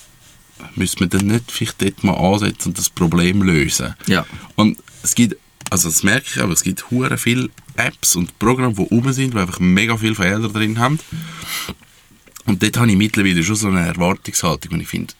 müssen 0.75 1.00
wir 1.00 1.08
dann 1.08 1.28
nicht 1.28 1.51
vielleicht 1.51 1.82
dort 1.82 2.04
mal 2.04 2.13
ansetzen 2.13 2.70
und 2.70 2.78
das 2.78 2.90
Problem 2.90 3.42
lösen? 3.42 3.96
Ja. 4.08 4.25
Und 4.56 4.78
es 5.04 5.16
gibt, 5.16 5.38
also 5.70 5.90
das 5.90 6.04
merke 6.04 6.28
ich 6.34 6.42
aber, 6.42 6.54
es 6.54 6.63
gibt 6.63 6.92
hure 6.92 7.18
viele 7.18 7.50
Apps 7.75 8.16
und 8.16 8.38
Programme, 8.40 8.74
die 8.74 8.82
oben 8.82 9.13
sind, 9.13 9.34
die 9.34 9.40
einfach 9.40 9.60
mega 9.60 9.98
viele 9.98 10.16
Fehler 10.16 10.50
drin 10.50 10.80
haben. 10.80 11.00
Und 12.46 12.62
dort 12.64 12.78
habe 12.78 12.90
ich 12.92 12.98
mittlerweile 12.98 13.44
schon 13.44 13.56
so 13.56 13.68
eine 13.68 13.86
Erwartungshaltung, 13.86 14.74
und 14.74 14.82
ich 14.82 14.88
finde, 14.88 15.14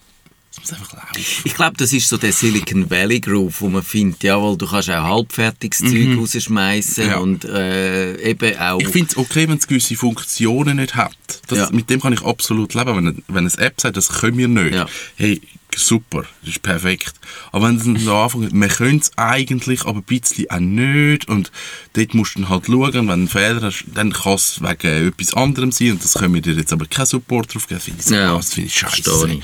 es 0.51 0.60
muss 0.60 0.74
einfach 0.74 0.94
laufen. 0.94 1.08
Ich 1.46 1.54
glaube, 1.56 1.78
das 1.78 1.94
ist 1.94 2.10
so 2.10 2.18
der 2.18 2.34
Silicon 2.34 2.90
Valley 2.90 3.20
Groove, 3.22 3.62
wo 3.62 3.70
man 3.70 3.84
findet, 3.84 4.24
jawohl, 4.24 4.58
du 4.58 4.68
kannst 4.68 4.90
auch 4.90 5.04
halbfertiges 5.04 5.80
Zeug 5.80 6.18
rausschmeißen 6.18 7.08
Ja. 7.08 7.18
und 7.20 7.46
äh, 7.46 8.22
eben 8.22 8.58
auch... 8.60 8.80
Ich 8.82 8.90
finde 8.90 9.10
es 9.12 9.18
okay, 9.18 9.48
wenn 9.48 9.58
es 9.58 9.68
gewisse 9.68 9.96
Funktionen 9.96 10.78
nicht 10.78 10.96
hat. 10.96 11.16
Das, 11.48 11.58
Ja. 11.58 11.70
Mit 11.72 11.90
dem 11.90 12.01
kann 12.01 12.12
ich 12.12 12.22
absolut 12.24 12.74
leben. 12.74 12.96
Wenn, 12.98 13.08
eine- 13.08 13.24
wenn 13.30 13.48
eine 13.48 13.58
App 13.66 13.80
sagt, 13.80 13.96
das 13.96 14.10
können 14.10 14.38
wir 14.38 14.48
nicht. 14.50 14.74
Ja. 14.75 14.88
Hey, 15.16 15.40
super, 15.78 16.25
das 16.42 16.50
ist 16.56 16.62
perfekt. 16.62 17.13
Aber 17.51 17.68
wenn 17.68 17.78
es 17.78 17.84
dann 17.84 17.98
so 17.98 18.16
anfängt, 18.16 18.51
wir 18.54 18.68
können 18.68 19.00
es 19.00 19.12
eigentlich, 19.18 19.86
aber 19.86 20.00
ein 20.00 20.04
bisschen 20.04 20.50
auch 20.50 20.60
nicht. 20.60 21.28
Und 21.28 21.51
dort 21.94 22.13
musst 22.13 22.36
du 22.36 22.40
dann 22.42 22.50
halt 22.50 22.66
schauen, 22.68 22.94
wenn 22.94 23.06
du 23.08 23.12
einen 23.13 23.28
Fehler 23.28 23.62
hast, 23.62 23.86
dann 23.94 24.12
kann 24.13 24.34
es 24.34 24.62
wegen 24.62 25.08
etwas 25.08 25.34
anderem 25.34 25.72
sein. 25.72 25.92
Und 25.92 26.04
das 26.04 26.13
können 26.13 26.34
wir 26.34 26.42
dir 26.42 26.54
jetzt 26.54 26.74
aber 26.74 26.86
keinen 26.86 27.06
Support 27.06 27.54
drauf 27.54 27.68
geben. 27.68 27.78
Das 27.80 27.86
finde 27.86 28.00
ich, 28.01 28.06
so 28.06 28.16
Ja, 28.16 28.34
krass, 28.34 28.46
das 28.46 28.54
finde 28.54 28.68
ich 28.68 28.75
scheiße. 28.75 29.04
verstehe 29.04 29.42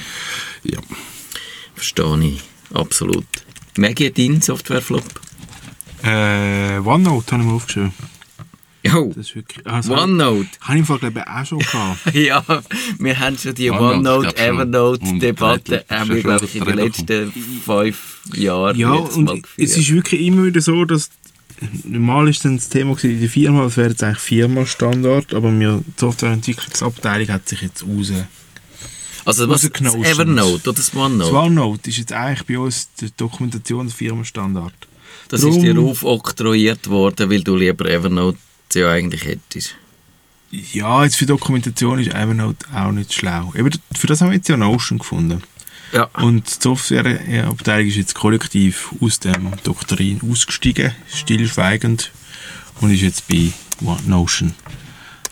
ich. 0.63 0.73
Ja. 0.73 0.79
Verstehe 1.75 2.19
ich, 2.23 2.41
absolut. 2.73 3.25
Maggie, 3.77 4.11
dein 4.11 4.41
Softwareflop? 4.41 5.03
Äh, 6.03 6.77
OneNote 6.79 7.31
habe 7.33 7.43
ich 7.43 7.49
mir 7.49 7.53
aufgeschrieben. 7.55 7.93
Jo, 8.91 9.07
Das 9.15 9.27
ist 9.27 9.35
wirklich... 9.35 9.65
Also, 9.67 9.93
OneNote. 9.93 10.47
Habe 10.61 10.73
ich 10.73 10.79
im 10.79 10.85
Fall, 10.85 10.99
glaube 10.99 11.19
ich, 11.19 11.27
auch 11.27 11.45
schon 11.45 11.59
gehabt. 11.59 11.99
Ja, 12.13 12.43
wir 12.99 13.19
haben 13.19 13.37
schon 13.37 13.55
die 13.55 13.69
OneNote, 13.71 14.27
OneNote. 14.27 14.37
Evernote-Debatte 14.37 15.85
haben 15.89 16.09
wir, 16.09 16.21
glaube 16.21 16.45
ich, 16.45 16.55
in 16.55 16.65
den 16.65 16.75
letzten 16.75 17.31
fünf 17.65 18.19
Jahren 18.33 18.77
Ja, 18.77 18.95
jetzt 18.95 19.17
mal 19.17 19.31
und 19.33 19.45
es 19.57 19.77
ist 19.77 19.91
wirklich 19.91 20.21
immer 20.21 20.45
wieder 20.45 20.61
so, 20.61 20.85
dass 20.85 21.09
normal 21.85 22.27
ist 22.29 22.45
dann 22.45 22.57
das 22.57 22.69
Thema 22.69 22.95
in 23.03 23.19
der 23.19 23.29
Firma, 23.29 23.63
das 23.63 23.77
wäre 23.77 23.89
jetzt 23.89 24.03
eigentlich 24.03 24.19
Firma-Standard, 24.19 25.33
aber 25.33 25.51
wir, 25.59 25.83
die 25.85 25.93
Softwareentwicklungsabteilung 25.99 27.29
hat 27.29 27.47
sich 27.49 27.61
jetzt 27.61 27.83
raus... 27.83 28.11
Also 29.25 29.49
was, 29.49 29.61
das. 29.69 29.93
Evernote 29.95 30.69
oder 30.69 30.77
das 30.77 30.91
Das 30.91 30.95
OneNote? 30.95 31.33
OneNote 31.35 31.89
ist 31.89 31.97
jetzt 31.97 32.13
eigentlich 32.13 32.45
bei 32.47 32.57
uns 32.57 32.87
die 33.01 33.09
Dokumentation 33.17 33.85
des 33.87 33.93
Firmenstandard. 33.95 34.73
Das 35.27 35.41
Drum- 35.41 35.51
ist 35.51 35.61
dir 35.63 35.77
aufoktroyiert 35.77 36.87
worden, 36.89 37.29
weil 37.29 37.41
du 37.43 37.57
lieber 37.57 37.89
Evernote 37.89 38.37
ja 38.75 38.91
eigentlich 38.91 39.25
hättest. 39.25 39.75
Ja, 40.49 41.03
jetzt 41.03 41.17
für 41.17 41.25
Dokumentation 41.25 41.99
ist 41.99 42.13
Evernote 42.13 42.65
auch 42.73 42.91
nicht 42.91 43.13
schlau. 43.13 43.53
Eben, 43.55 43.71
für 43.93 44.07
das 44.07 44.21
haben 44.21 44.29
wir 44.29 44.37
jetzt 44.37 44.47
ja 44.47 44.57
Notion 44.57 44.99
gefunden. 44.99 45.43
Ja. 45.91 46.03
Und 46.13 46.47
die 46.47 46.61
Softwareabteilung 46.61 47.87
ist 47.87 47.95
jetzt 47.95 48.15
kollektiv 48.15 48.93
aus 48.99 49.19
dem 49.19 49.51
Doktrin 49.63 50.21
ausgestiegen, 50.29 50.93
stillschweigend, 51.13 52.11
und 52.81 52.91
ist 52.91 53.01
jetzt 53.01 53.27
bei 53.27 53.51
Notion. 54.05 54.53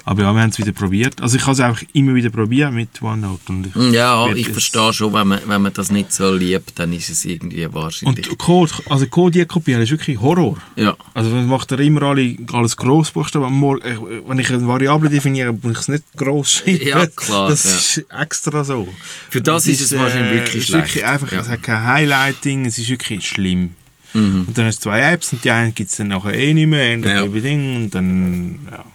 Aber 0.07 0.21
ja, 0.21 0.33
wir 0.33 0.41
haben 0.41 0.51
es 0.51 0.59
wieder 0.59 0.71
probiert. 0.71 1.19
Also 1.19 1.37
ich 1.37 1.43
kann 1.43 1.53
es 1.53 1.59
einfach 1.59 1.81
immer 1.93 2.13
wieder 2.13 2.29
probieren 2.29 2.75
mit 2.75 3.01
OneNote. 3.01 3.41
Und 3.51 3.67
ich 3.67 3.93
Ja, 3.93 4.31
ich 4.31 4.49
verstehe 4.49 4.93
schon, 4.93 5.11
wenn 5.13 5.27
man, 5.27 5.39
wenn 5.47 5.61
man 5.63 5.73
das 5.73 5.91
nicht 5.91 6.13
so 6.13 6.31
liebt, 6.31 6.77
dann 6.77 6.93
ist 6.93 7.09
es 7.09 7.25
irgendwie 7.25 7.67
wahrscheinlich. 7.73 8.29
Und 8.29 8.37
Code, 8.37 8.71
also 8.87 9.07
Code 9.07 9.45
kopieren 9.47 9.81
ist 9.81 9.89
wirklich 9.89 10.21
Horror. 10.21 10.57
ja. 10.75 10.95
Also 11.15 11.31
man 11.31 11.47
macht 11.47 11.71
er 11.71 11.79
immer 11.79 12.03
alle, 12.03 12.35
alles 12.53 12.77
Grossbuchstaben. 12.77 13.47
Äh, 13.81 13.97
Wenn 14.27 14.37
ich 14.37 14.49
eine 14.51 14.67
Variable 14.67 15.09
definiere, 15.09 15.53
muss 15.53 15.71
ich 15.71 15.79
es 15.79 15.87
nicht 15.87 16.03
gross 16.15 16.51
schreiben. 16.51 16.85
Ja, 16.85 17.07
klar, 17.07 17.49
Das 17.55 17.63
ja. 17.63 17.71
ist 17.71 18.05
extra 18.21 18.63
so. 18.63 18.87
Für 19.31 19.41
das 19.41 19.65
ist 19.65 19.81
es 19.81 19.97
wahrscheinlich 19.97 20.33
wirklich 20.33 20.55
äh, 20.55 20.57
es 20.57 20.63
ist 20.63 20.67
schlecht. 20.67 20.85
Wirklich 20.95 21.05
einfach, 21.05 21.31
Ja. 21.31 21.39
Es 21.39 21.49
hat 21.49 21.63
kein 21.63 21.83
Highlighting, 21.83 22.65
es 22.65 22.77
ist 22.77 22.89
wirklich 22.89 23.27
schlimm. 23.27 23.71
Mhm. 24.13 24.45
Und 24.47 24.57
dann 24.57 24.65
hast 24.67 24.77
du 24.79 24.83
zwei 24.89 25.01
Apps 25.13 25.33
und 25.33 25.43
die 25.43 25.49
eine 25.51 25.71
gibt 25.71 25.89
es 25.89 25.97
dann 25.97 26.09
nachher 26.09 26.33
eh 26.35 26.53
nicht 26.53 26.67
mehr, 26.67 26.97
ja. 26.99 27.25
Ding 27.25 27.75
und 27.75 27.95
dann, 27.95 28.59
ja. 28.71 28.85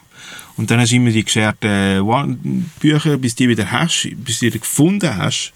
Und 0.61 0.71
dann 0.71 0.79
hast 0.79 0.93
du 0.93 0.97
immer 0.97 1.11
die 1.11 1.25
gescherten 1.25 2.01
One- 2.03 2.37
Bücher, 2.81 3.17
bis 3.17 3.35
die 3.35 3.49
wieder 3.49 3.71
hast, 3.73 4.11
bis 4.17 4.41
du 4.41 4.45
die 4.47 4.53
wieder 4.53 4.59
gefunden 4.59 5.17
hast. 5.17 5.53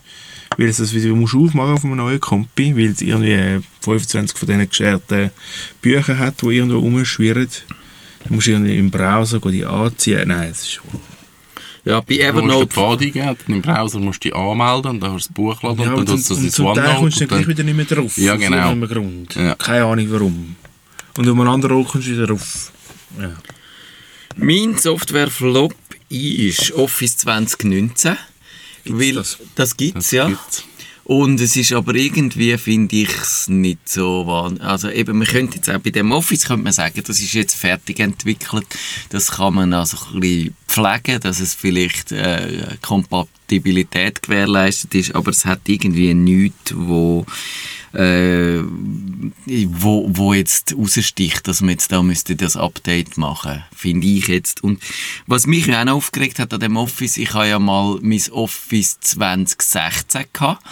Weil 0.56 0.68
du 0.68 0.72
das 0.72 0.94
wieder 0.94 1.14
musst 1.14 1.34
aufmachen 1.34 1.74
auf 1.74 1.84
einem 1.84 1.96
neuen 1.96 2.20
Kompi, 2.20 2.74
weil 2.74 2.86
es 2.92 3.02
irgendwie 3.02 3.60
25 3.82 4.34
von 4.38 4.48
diesen 4.48 4.66
gescherten 4.66 5.30
Büchern 5.82 6.18
hat, 6.18 6.40
die 6.40 6.46
irgendwo 6.46 6.78
rumschwirren. 6.78 7.48
Dann 8.24 8.34
musst 8.34 8.46
du 8.46 8.52
irgendwie 8.52 8.78
im 8.78 8.90
Browser 8.90 9.40
die 9.40 9.66
anziehen. 9.66 10.26
Nein, 10.28 10.48
das 10.48 10.62
ist 10.62 10.80
ja, 11.84 12.00
bei 12.00 12.14
Du 12.16 12.22
musst 12.46 12.70
Evernote. 12.70 12.80
Eingeben, 13.04 13.36
dann 13.46 13.56
im 13.56 13.60
Browser 13.60 13.98
musst 14.00 14.24
du 14.24 14.30
dich 14.30 14.34
anmelden 14.34 14.92
und 14.92 15.00
dann 15.00 15.12
hast 15.12 15.26
du 15.26 15.28
das 15.28 15.34
Buch 15.34 15.62
laden 15.62 15.80
Ja, 15.82 15.92
und 15.92 15.98
und, 15.98 16.08
dann 16.08 16.16
tust 16.16 16.30
du 16.30 16.34
das 16.34 16.38
und 16.38 16.44
ins 16.46 16.54
zum 16.54 16.64
Teil 16.64 16.78
OneNote. 16.78 16.98
kommst 16.98 17.16
du 17.20 17.26
dann 17.26 17.28
gleich 17.28 17.48
wieder 17.48 17.62
nicht 17.64 17.76
mehr 17.76 17.84
drauf. 17.84 18.16
Ja, 18.16 18.32
aus 18.32 18.40
genau. 18.40 18.56
irgendeinem 18.70 18.88
Grund. 18.88 19.34
Ja. 19.34 19.54
Keine 19.56 19.84
Ahnung 19.84 20.06
warum. 20.08 20.56
Und 21.18 21.28
um 21.28 21.40
einen 21.40 21.50
anderen 21.50 21.76
Ort 21.76 21.88
kommst 21.88 22.08
du 22.08 22.12
wieder 22.12 22.26
drauf. 22.26 22.72
Ja. 23.20 23.32
Mein 24.36 24.76
Software-Flop 24.76 25.74
ist 26.08 26.72
Office 26.72 27.16
2019. 27.18 28.16
weil 28.84 29.14
das? 29.14 29.38
das 29.54 29.76
gibt's 29.76 29.94
Das 29.94 30.10
ja. 30.10 30.28
gibt's. 30.28 30.64
Und 31.04 31.38
es 31.38 31.54
ist 31.54 31.72
aber 31.72 31.94
irgendwie, 31.94 32.56
finde 32.56 32.96
ich 32.96 33.10
es 33.10 33.46
nicht 33.46 33.86
so 33.88 34.26
wahnsinnig. 34.26 34.64
Also 34.64 34.88
eben, 34.88 35.18
man 35.18 35.26
könnte 35.26 35.56
jetzt 35.56 35.68
auch 35.68 35.78
bei 35.78 35.90
dem 35.90 36.12
Office, 36.12 36.46
könnte 36.46 36.64
man 36.64 36.72
sagen, 36.72 37.02
das 37.06 37.20
ist 37.20 37.34
jetzt 37.34 37.54
fertig 37.54 38.00
entwickelt. 38.00 38.66
Das 39.10 39.32
kann 39.32 39.54
man 39.54 39.74
also 39.74 39.98
ein 40.14 40.20
bisschen 40.20 40.56
pflegen, 40.66 41.20
dass 41.20 41.40
es 41.40 41.52
vielleicht 41.52 42.10
äh, 42.12 42.76
Kompatibilität 43.54 44.22
gewährleistet 44.22 44.94
ist, 44.94 45.14
aber 45.14 45.30
es 45.30 45.44
hat 45.44 45.60
irgendwie 45.66 46.14
nichts, 46.14 46.74
wo 46.74 47.24
äh, 47.92 48.60
wo, 49.46 50.08
wo 50.08 50.34
jetzt 50.34 50.74
raussticht, 50.76 51.46
dass 51.46 51.60
man 51.60 51.70
jetzt 51.70 51.92
da 51.92 52.02
müsste 52.02 52.34
das 52.34 52.56
Update 52.56 53.16
machen, 53.16 53.62
finde 53.74 54.06
ich 54.06 54.26
jetzt. 54.26 54.64
Und 54.64 54.82
was 55.26 55.46
mich 55.46 55.72
auch 55.72 55.84
noch 55.84 55.94
aufgeregt 55.94 56.40
hat 56.40 56.52
an 56.52 56.60
dem 56.60 56.76
Office, 56.76 57.16
ich 57.16 57.32
habe 57.34 57.48
ja 57.48 57.58
mal 57.60 57.98
mein 58.02 58.22
Office 58.32 58.98
2016 59.00 60.24
gehabt. 60.32 60.62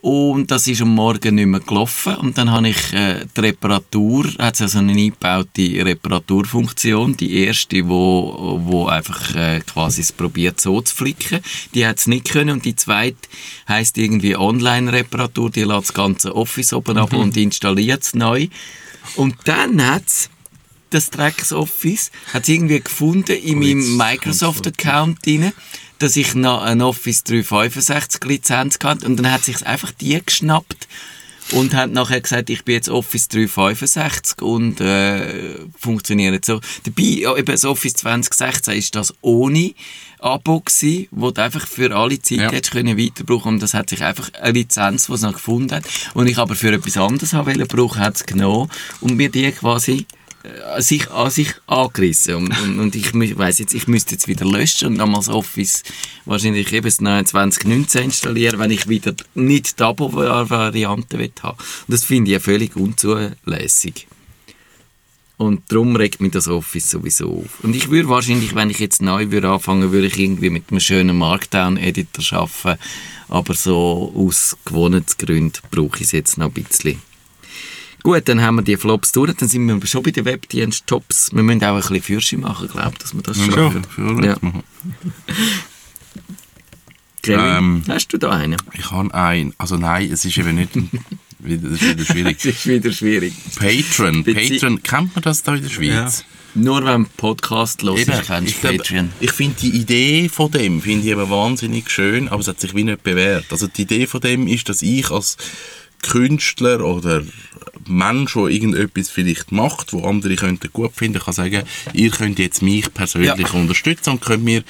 Und 0.00 0.50
das 0.52 0.68
ist 0.68 0.80
am 0.80 0.94
Morgen 0.94 1.34
nicht 1.34 1.46
mehr 1.46 1.60
gelaufen. 1.60 2.14
Und 2.16 2.38
dann 2.38 2.50
habe 2.50 2.68
ich 2.68 2.92
äh, 2.92 3.26
die 3.36 3.40
Reparatur, 3.40 4.26
hat 4.38 4.54
es 4.54 4.62
also 4.62 4.78
eine 4.78 4.92
eingebaute 4.92 5.84
Reparaturfunktion, 5.84 7.16
die 7.16 7.44
erste, 7.44 7.88
wo, 7.88 8.60
wo 8.62 8.86
einfach 8.86 9.34
äh, 9.34 9.60
quasi 9.60 10.02
es 10.02 10.12
probiert 10.12 10.60
so 10.60 10.80
zu 10.80 10.94
flicken. 10.94 11.40
Die 11.74 11.84
hat 11.84 11.98
es 11.98 12.06
nicht 12.06 12.30
können. 12.30 12.50
Und 12.50 12.64
die 12.64 12.76
zweite 12.76 13.16
heisst 13.68 13.98
irgendwie 13.98 14.36
Online-Reparatur, 14.36 15.50
die 15.50 15.64
lässt 15.64 15.88
das 15.88 15.94
ganze 15.94 16.34
Office 16.36 16.72
oben 16.72 16.96
ab 16.96 17.12
und 17.12 17.36
installiert 17.36 18.02
es 18.04 18.14
neu. 18.14 18.46
Und 19.16 19.34
dann 19.44 19.84
hat 19.84 20.06
es 20.06 20.30
das 20.90 21.10
Drecks 21.10 21.52
Office 21.52 22.10
hat 22.32 22.48
irgendwie 22.48 22.80
gefunden 22.80 23.36
in 23.36 23.58
meinem 23.58 23.96
Microsoft-Account 23.96 25.24
drin, 25.24 25.52
dass 25.98 26.16
ich 26.16 26.34
noch 26.34 26.62
eine 26.62 26.86
Office 26.86 27.24
365 27.24 28.24
Lizenz 28.24 28.78
hatte 28.82 29.06
und 29.06 29.16
dann 29.16 29.30
hat 29.30 29.44
sich 29.44 29.66
einfach 29.66 29.92
die 29.92 30.20
geschnappt 30.24 30.86
und 31.52 31.74
hat 31.74 31.90
nachher 31.90 32.20
gesagt, 32.20 32.50
ich 32.50 32.62
bin 32.64 32.74
jetzt 32.74 32.88
Office 32.90 33.28
365 33.28 34.42
und 34.42 34.80
äh, 34.80 35.54
funktioniert 35.78 36.44
so. 36.44 36.60
Dabei, 36.84 37.38
eben 37.38 37.46
das 37.46 37.64
Office 37.64 37.94
2016 37.94 38.74
ist 38.76 38.94
das 38.94 39.14
ohne 39.22 39.72
Abo 40.20 40.60
gsi, 40.60 41.08
wo 41.10 41.30
du 41.30 41.42
einfach 41.42 41.66
für 41.66 41.94
alle 41.96 42.20
Zeit 42.20 42.38
Ja. 42.38 42.50
hättest 42.50 42.72
können 42.72 42.98
weiterbrauchen 42.98 43.54
und 43.54 43.62
das 43.62 43.72
hat 43.72 43.88
sich 43.90 44.02
einfach 44.02 44.32
eine 44.34 44.52
Lizenz, 44.52 45.06
die 45.06 45.12
es 45.12 45.22
noch 45.22 45.32
gefunden 45.32 45.74
hat 45.76 45.84
und 46.14 46.26
ich 46.26 46.38
aber 46.38 46.54
für 46.54 46.72
etwas 46.72 46.96
anderes 46.96 47.32
haben 47.32 47.46
wollen 47.46 47.66
brauchen, 47.68 48.00
hat 48.00 48.16
es 48.16 48.26
genommen 48.26 48.68
und 49.00 49.16
mir 49.16 49.30
die 49.30 49.50
quasi 49.52 50.06
sich 50.78 51.10
an 51.10 51.30
sich 51.30 51.54
angerissen 51.66 52.34
und, 52.36 52.60
und, 52.60 52.78
und 52.78 52.94
ich 52.94 53.12
weiß 53.14 53.58
jetzt, 53.58 53.74
ich 53.74 53.88
müsste 53.88 54.12
jetzt 54.12 54.28
wieder 54.28 54.44
löschen 54.44 54.88
und 54.88 54.96
nochmals 54.96 55.28
Office 55.28 55.82
wahrscheinlich 56.24 56.72
eben 56.72 56.84
das 56.84 57.00
neue 57.00 57.24
2019 57.24 58.04
installieren, 58.04 58.58
wenn 58.58 58.70
ich 58.70 58.88
wieder 58.88 59.14
nicht 59.34 59.78
die 59.78 59.82
Abo-Variante 59.82 61.18
will 61.18 61.32
haben. 61.42 61.58
Das 61.88 62.04
finde 62.04 62.30
ich 62.30 62.34
ja 62.34 62.40
völlig 62.40 62.76
unzulässig. 62.76 64.06
Und 65.36 65.62
darum 65.70 65.94
regt 65.94 66.20
mich 66.20 66.32
das 66.32 66.48
Office 66.48 66.90
sowieso 66.90 67.42
auf. 67.44 67.62
Und 67.62 67.74
ich 67.76 67.90
würde 67.90 68.08
wahrscheinlich, 68.08 68.56
wenn 68.56 68.70
ich 68.70 68.80
jetzt 68.80 69.00
neu 69.00 69.30
würde 69.30 69.50
anfangen, 69.50 69.92
würde 69.92 70.08
ich 70.08 70.18
irgendwie 70.18 70.50
mit 70.50 70.64
einem 70.70 70.80
schönen 70.80 71.16
Markdown-Editor 71.16 72.40
arbeiten. 72.40 72.80
Aber 73.28 73.54
so 73.54 74.12
aus 74.16 74.56
Gewohnheitsgründen 74.64 75.62
brauche 75.70 75.98
ich 75.98 76.04
es 76.04 76.12
jetzt 76.12 76.38
noch 76.38 76.46
ein 76.46 76.52
bisschen. 76.52 77.00
Gut, 78.08 78.26
dann 78.26 78.40
haben 78.40 78.54
wir 78.56 78.62
die 78.62 78.78
Flops 78.78 79.12
durch, 79.12 79.34
dann 79.34 79.50
sind 79.50 79.66
wir 79.66 79.86
schon 79.86 80.02
bei 80.02 80.10
den 80.12 80.24
Webdienst-Tops. 80.24 81.30
Wir 81.34 81.42
müssen 81.42 81.62
auch 81.62 81.74
ein 81.74 81.80
bisschen 81.82 82.00
Fürsche 82.00 82.38
machen, 82.38 82.66
glaube 82.66 82.92
ich, 82.92 82.98
dass 83.00 83.14
wir 83.14 83.20
das 83.22 83.36
Ja, 83.36 83.52
schaffen. 83.52 83.84
für- 83.84 84.16
für- 84.16 84.24
Ja. 84.24 84.36
Kevin, 87.22 87.40
Ähm, 87.44 87.82
hast 87.86 88.08
du 88.10 88.16
da 88.16 88.30
einen? 88.30 88.56
Ich 88.72 88.90
habe 88.90 89.12
einen. 89.12 89.52
Also 89.58 89.76
nein, 89.76 90.10
es 90.10 90.24
ist 90.24 90.38
eben 90.38 90.54
nicht... 90.54 90.70
wieder- 91.38 91.68
Das 91.68 91.82
ist 91.82 91.86
wieder 91.90 92.04
schwierig. 92.06 92.36
Das 92.38 92.46
ist 92.46 92.66
wieder 92.66 92.92
schwierig. 92.92 93.34
Patreon. 93.56 94.24
Bezie- 94.24 94.52
Patreon, 94.54 94.82
kennt 94.82 95.14
man 95.14 95.22
das 95.22 95.42
da 95.42 95.54
in 95.54 95.62
der 95.64 95.68
Schweiz? 95.68 96.24
Nur 96.54 96.82
wenn 96.86 97.04
Podcast 97.04 97.82
hörst, 97.82 98.08
Eben, 98.08 98.22
kennst 98.26 98.48
ich 98.52 98.54
du 98.54 98.60
glaub, 98.68 98.76
Patreon. 98.78 99.12
Ich 99.20 99.32
finde 99.32 99.54
die 99.60 99.68
Idee 99.76 100.30
von 100.30 100.50
dem 100.50 100.80
finde 100.80 101.04
ich 101.04 101.12
eben 101.12 101.28
wahnsinnig 101.28 101.90
schön, 101.90 102.28
aber 102.30 102.40
es 102.40 102.48
hat 102.48 102.58
sich 102.58 102.74
wie 102.74 102.84
nicht 102.84 103.02
bewährt. 103.02 103.44
Also 103.50 103.66
die 103.66 103.82
Idee 103.82 104.06
von 104.06 104.22
dem 104.22 104.46
ist, 104.46 104.66
dass 104.70 104.80
ich 104.80 105.10
als 105.10 105.36
Künstler 106.02 106.84
oder 106.84 107.22
Mensch, 107.86 108.34
der 108.34 108.44
irgendetwas 108.44 109.08
vielleicht 109.10 109.50
macht, 109.52 109.92
wo 109.92 110.04
andere 110.06 110.36
könnten 110.36 110.70
gut 110.72 110.92
finden, 110.94 111.20
kann 111.20 111.34
sagen, 111.34 111.62
ihr 111.92 112.10
könnt 112.10 112.38
jetzt 112.38 112.62
mich 112.62 112.92
persönlich 112.92 113.48
Ja. 113.52 113.58
unterstützen 113.58 114.10
und 114.10 114.20
könnt 114.20 114.44
mir 114.44 114.62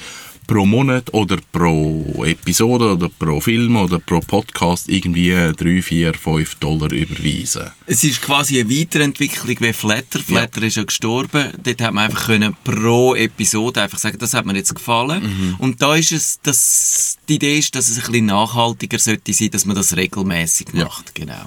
pro 0.49 0.65
Monat 0.65 1.13
oder 1.13 1.37
pro 1.51 2.25
Episode 2.25 2.93
oder 2.93 3.07
pro 3.07 3.39
Film 3.39 3.75
oder 3.75 3.99
pro 3.99 4.19
Podcast 4.19 4.89
irgendwie 4.89 5.29
3, 5.29 5.83
4, 5.83 6.15
5 6.15 6.55
Dollar 6.55 6.91
überweisen. 6.91 7.69
Es 7.85 8.03
ist 8.03 8.19
quasi 8.23 8.59
eine 8.59 8.67
Weiterentwicklung 8.67 9.57
wie 9.59 9.73
Flatter. 9.73 10.17
Flatter 10.17 10.63
ist 10.63 10.77
ja 10.77 10.83
gestorben. 10.85 11.51
Dort 11.63 11.81
hat 11.83 11.93
man 11.93 12.05
einfach 12.05 12.25
können 12.25 12.55
pro 12.63 13.13
Episode 13.13 13.83
einfach 13.83 13.99
sagen, 13.99 14.17
das 14.17 14.33
hat 14.33 14.47
mir 14.47 14.55
jetzt 14.55 14.73
gefallen. 14.73 15.21
Mhm. 15.21 15.55
Und 15.59 15.83
da 15.83 15.93
ist 15.93 16.11
es, 16.11 16.39
dass 16.41 17.19
die 17.29 17.35
Idee 17.35 17.59
ist, 17.59 17.75
dass 17.75 17.87
es 17.87 17.99
ein 17.99 18.05
bisschen 18.11 18.25
nachhaltiger 18.25 18.97
sollte 18.97 19.31
sein, 19.33 19.51
dass 19.51 19.65
man 19.65 19.75
das 19.75 19.95
regelmäßig 19.95 20.69
Ja. 20.73 20.85
macht. 20.85 21.13
Genau. 21.13 21.45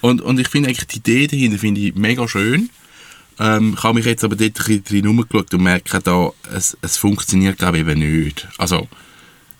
Und, 0.00 0.22
und 0.22 0.40
ich 0.40 0.48
finde 0.48 0.70
eigentlich 0.70 0.86
die 0.86 0.96
Idee 1.00 1.26
dahinter 1.26 1.58
finde 1.58 1.82
ich 1.82 1.94
mega 1.96 2.26
schön. 2.26 2.70
Ähm, 3.40 3.74
ich 3.76 3.82
habe 3.82 3.94
mich 3.94 4.06
jetzt 4.06 4.24
aber 4.24 4.36
dort 4.36 4.48
ein 4.48 4.52
bisschen 4.52 4.84
drin 4.84 5.06
rumgeschaut 5.06 5.54
und 5.54 5.62
merke 5.62 6.00
da, 6.00 6.30
es, 6.52 6.76
es 6.82 6.96
funktioniert 6.96 7.58
glaube 7.58 7.78
ich 7.78 7.86
eben 7.86 7.98
nicht. 8.00 8.48
Also, 8.58 8.88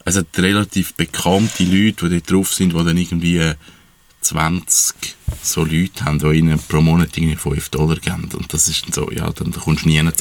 es 0.05 0.17
hat 0.17 0.27
relativ 0.39 0.95
bekannte 0.95 1.65
Leute, 1.65 2.09
die 2.09 2.17
dort 2.17 2.31
drauf 2.31 2.55
sind, 2.55 2.73
die 2.73 2.85
dann 2.85 2.97
irgendwie 2.97 3.53
20 4.21 4.95
so 5.43 5.65
Leute 5.65 6.05
haben, 6.05 6.19
die 6.19 6.39
ihnen 6.39 6.59
pro 6.59 6.81
Monat 6.81 7.17
irgendwie 7.17 7.37
5 7.37 7.69
Dollar 7.69 7.97
geben. 7.97 8.29
Und 8.35 8.53
das 8.53 8.69
ist 8.69 8.85
dann 8.85 8.93
so, 8.93 9.11
ja, 9.11 9.31
dann 9.31 9.53
kommst 9.53 9.85
du 9.85 9.89
nie 9.89 10.01
an. 10.01 10.13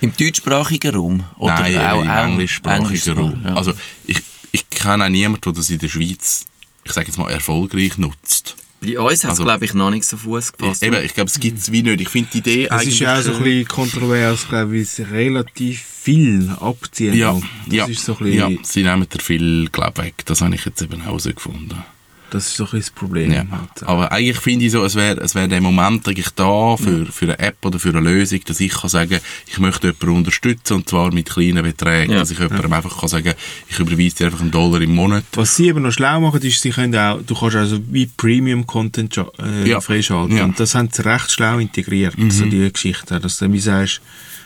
Im 0.00 0.16
deutschsprachigen 0.16 0.94
Raum? 0.94 1.24
Oder 1.38 1.60
Nein, 1.60 1.78
auch, 1.78 2.02
im 2.02 2.10
auch 2.10 2.24
englischsprachigen 2.24 2.84
englischsprachigen, 2.86 3.32
Raum. 3.32 3.42
ja. 3.44 3.54
Also, 3.56 3.72
ich, 4.06 4.22
ich 4.52 4.70
kenne 4.70 5.04
auch 5.04 5.08
niemanden, 5.08 5.42
der 5.42 5.52
das 5.52 5.70
in 5.70 5.78
der 5.78 5.88
Schweiz, 5.88 6.46
ich 6.84 6.92
sage 6.92 7.08
jetzt 7.08 7.18
mal, 7.18 7.30
erfolgreich 7.30 7.98
nutzt. 7.98 8.56
Bei 8.94 9.00
uns 9.00 9.24
hat 9.24 9.32
es, 9.32 9.38
also- 9.40 9.44
glaube 9.44 9.64
ich, 9.64 9.74
noch 9.74 9.90
nicht 9.90 10.04
so 10.04 10.16
Fuß 10.16 10.52
gefasst. 10.52 10.82
Eben, 10.82 11.04
ich 11.04 11.14
glaube, 11.14 11.28
es 11.28 11.40
gibt 11.40 11.58
es 11.58 11.72
wie 11.72 11.82
nicht. 11.82 12.00
Ich 12.00 12.08
finde 12.08 12.28
die 12.32 12.38
Idee 12.38 12.64
Es 12.66 12.70
eigentlich... 12.70 12.88
ist 12.94 13.00
ja 13.00 13.18
auch 13.18 13.22
so 13.22 13.32
ein 13.34 13.42
bisschen 13.42 13.68
kontrovers, 13.68 14.48
glaube 14.48 14.76
ich, 14.78 14.98
weil 14.98 15.04
es 15.04 15.10
relativ 15.10 15.82
viel 15.82 16.50
abziehen 16.60 17.14
Ja, 17.14 17.32
kann. 17.32 17.42
Das 17.66 17.74
ja, 17.74 17.86
ist 17.86 18.04
so 18.04 18.16
ein 18.18 18.24
bisschen... 18.24 18.52
ja, 18.52 18.58
sie 18.62 18.82
nehmen 18.82 19.08
dir 19.08 19.20
viel 19.20 19.68
glaub, 19.70 19.98
weg. 19.98 20.14
Das 20.26 20.40
habe 20.40 20.54
ich 20.54 20.64
jetzt 20.64 20.80
eben 20.82 21.00
herausgefunden. 21.02 21.82
Das 22.30 22.46
ist 22.48 22.56
so 22.56 22.66
ein 22.72 22.82
Problem. 22.94 23.32
Ja. 23.32 23.44
halt. 23.50 23.82
Aber 23.84 24.10
eigentlich 24.10 24.38
finde 24.38 24.64
ich 24.64 24.72
so, 24.72 24.84
es 24.84 24.94
wäre 24.96 25.20
es 25.20 25.34
wär 25.34 25.46
der 25.46 25.60
Moment 25.60 26.06
eigentlich 26.08 26.30
da 26.30 26.76
für, 26.76 27.06
für 27.06 27.26
eine 27.26 27.38
App 27.38 27.64
oder 27.64 27.78
für 27.78 27.90
eine 27.90 28.00
Lösung, 28.00 28.40
dass 28.46 28.58
ich 28.60 28.72
kann 28.74 28.90
sagen, 28.90 29.20
ich 29.46 29.58
möchte 29.58 29.86
jemanden 29.88 30.18
unterstützen 30.18 30.74
und 30.74 30.88
zwar 30.88 31.12
mit 31.14 31.28
kleinen 31.30 31.62
Beträgen. 31.62 32.12
Ja. 32.12 32.18
Dass 32.18 32.30
ich 32.32 32.38
jemandem 32.38 32.72
einfach 32.72 32.98
kann 32.98 33.08
sagen, 33.08 33.32
ich 33.68 33.78
überweise 33.78 34.16
dir 34.16 34.24
einfach 34.26 34.40
einen 34.40 34.50
Dollar 34.50 34.80
im 34.80 34.94
Monat. 34.94 35.24
Was 35.34 35.54
sie 35.56 35.68
eben 35.68 35.82
noch 35.82 35.92
schlau 35.92 36.20
machen, 36.20 36.42
ist, 36.42 36.60
sie 36.60 36.70
können 36.70 36.96
auch, 36.96 37.20
du 37.22 37.34
kannst 37.34 37.56
also 37.56 37.78
wie 37.90 38.06
Premium-Content 38.06 39.16
äh, 39.38 39.68
Ja. 39.68 39.80
freischalten. 39.80 40.36
Ja. 40.36 40.44
Und 40.44 40.58
das 40.58 40.74
haben 40.74 40.88
sie 40.90 41.04
recht 41.04 41.30
schlau 41.30 41.58
integriert, 41.58 42.14
so 42.30 42.44
die 42.44 42.70
Geschichte. 42.72 43.20
Dass 43.20 43.38
du 43.38 43.52
wie 43.52 43.60
sagst, 43.60 44.00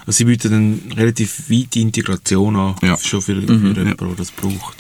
also 0.07 0.13
sie 0.17 0.25
bieten 0.25 0.53
eine 0.53 0.97
relativ 0.97 1.49
weite 1.49 1.79
Integration 1.81 2.57
an, 2.57 2.75
Ja. 2.83 2.97
schon 2.99 3.23
für, 3.23 3.35
für 3.41 3.41
jemanden, 3.53 3.97
der 3.97 4.09
das 4.17 4.31
braucht. 4.31 4.77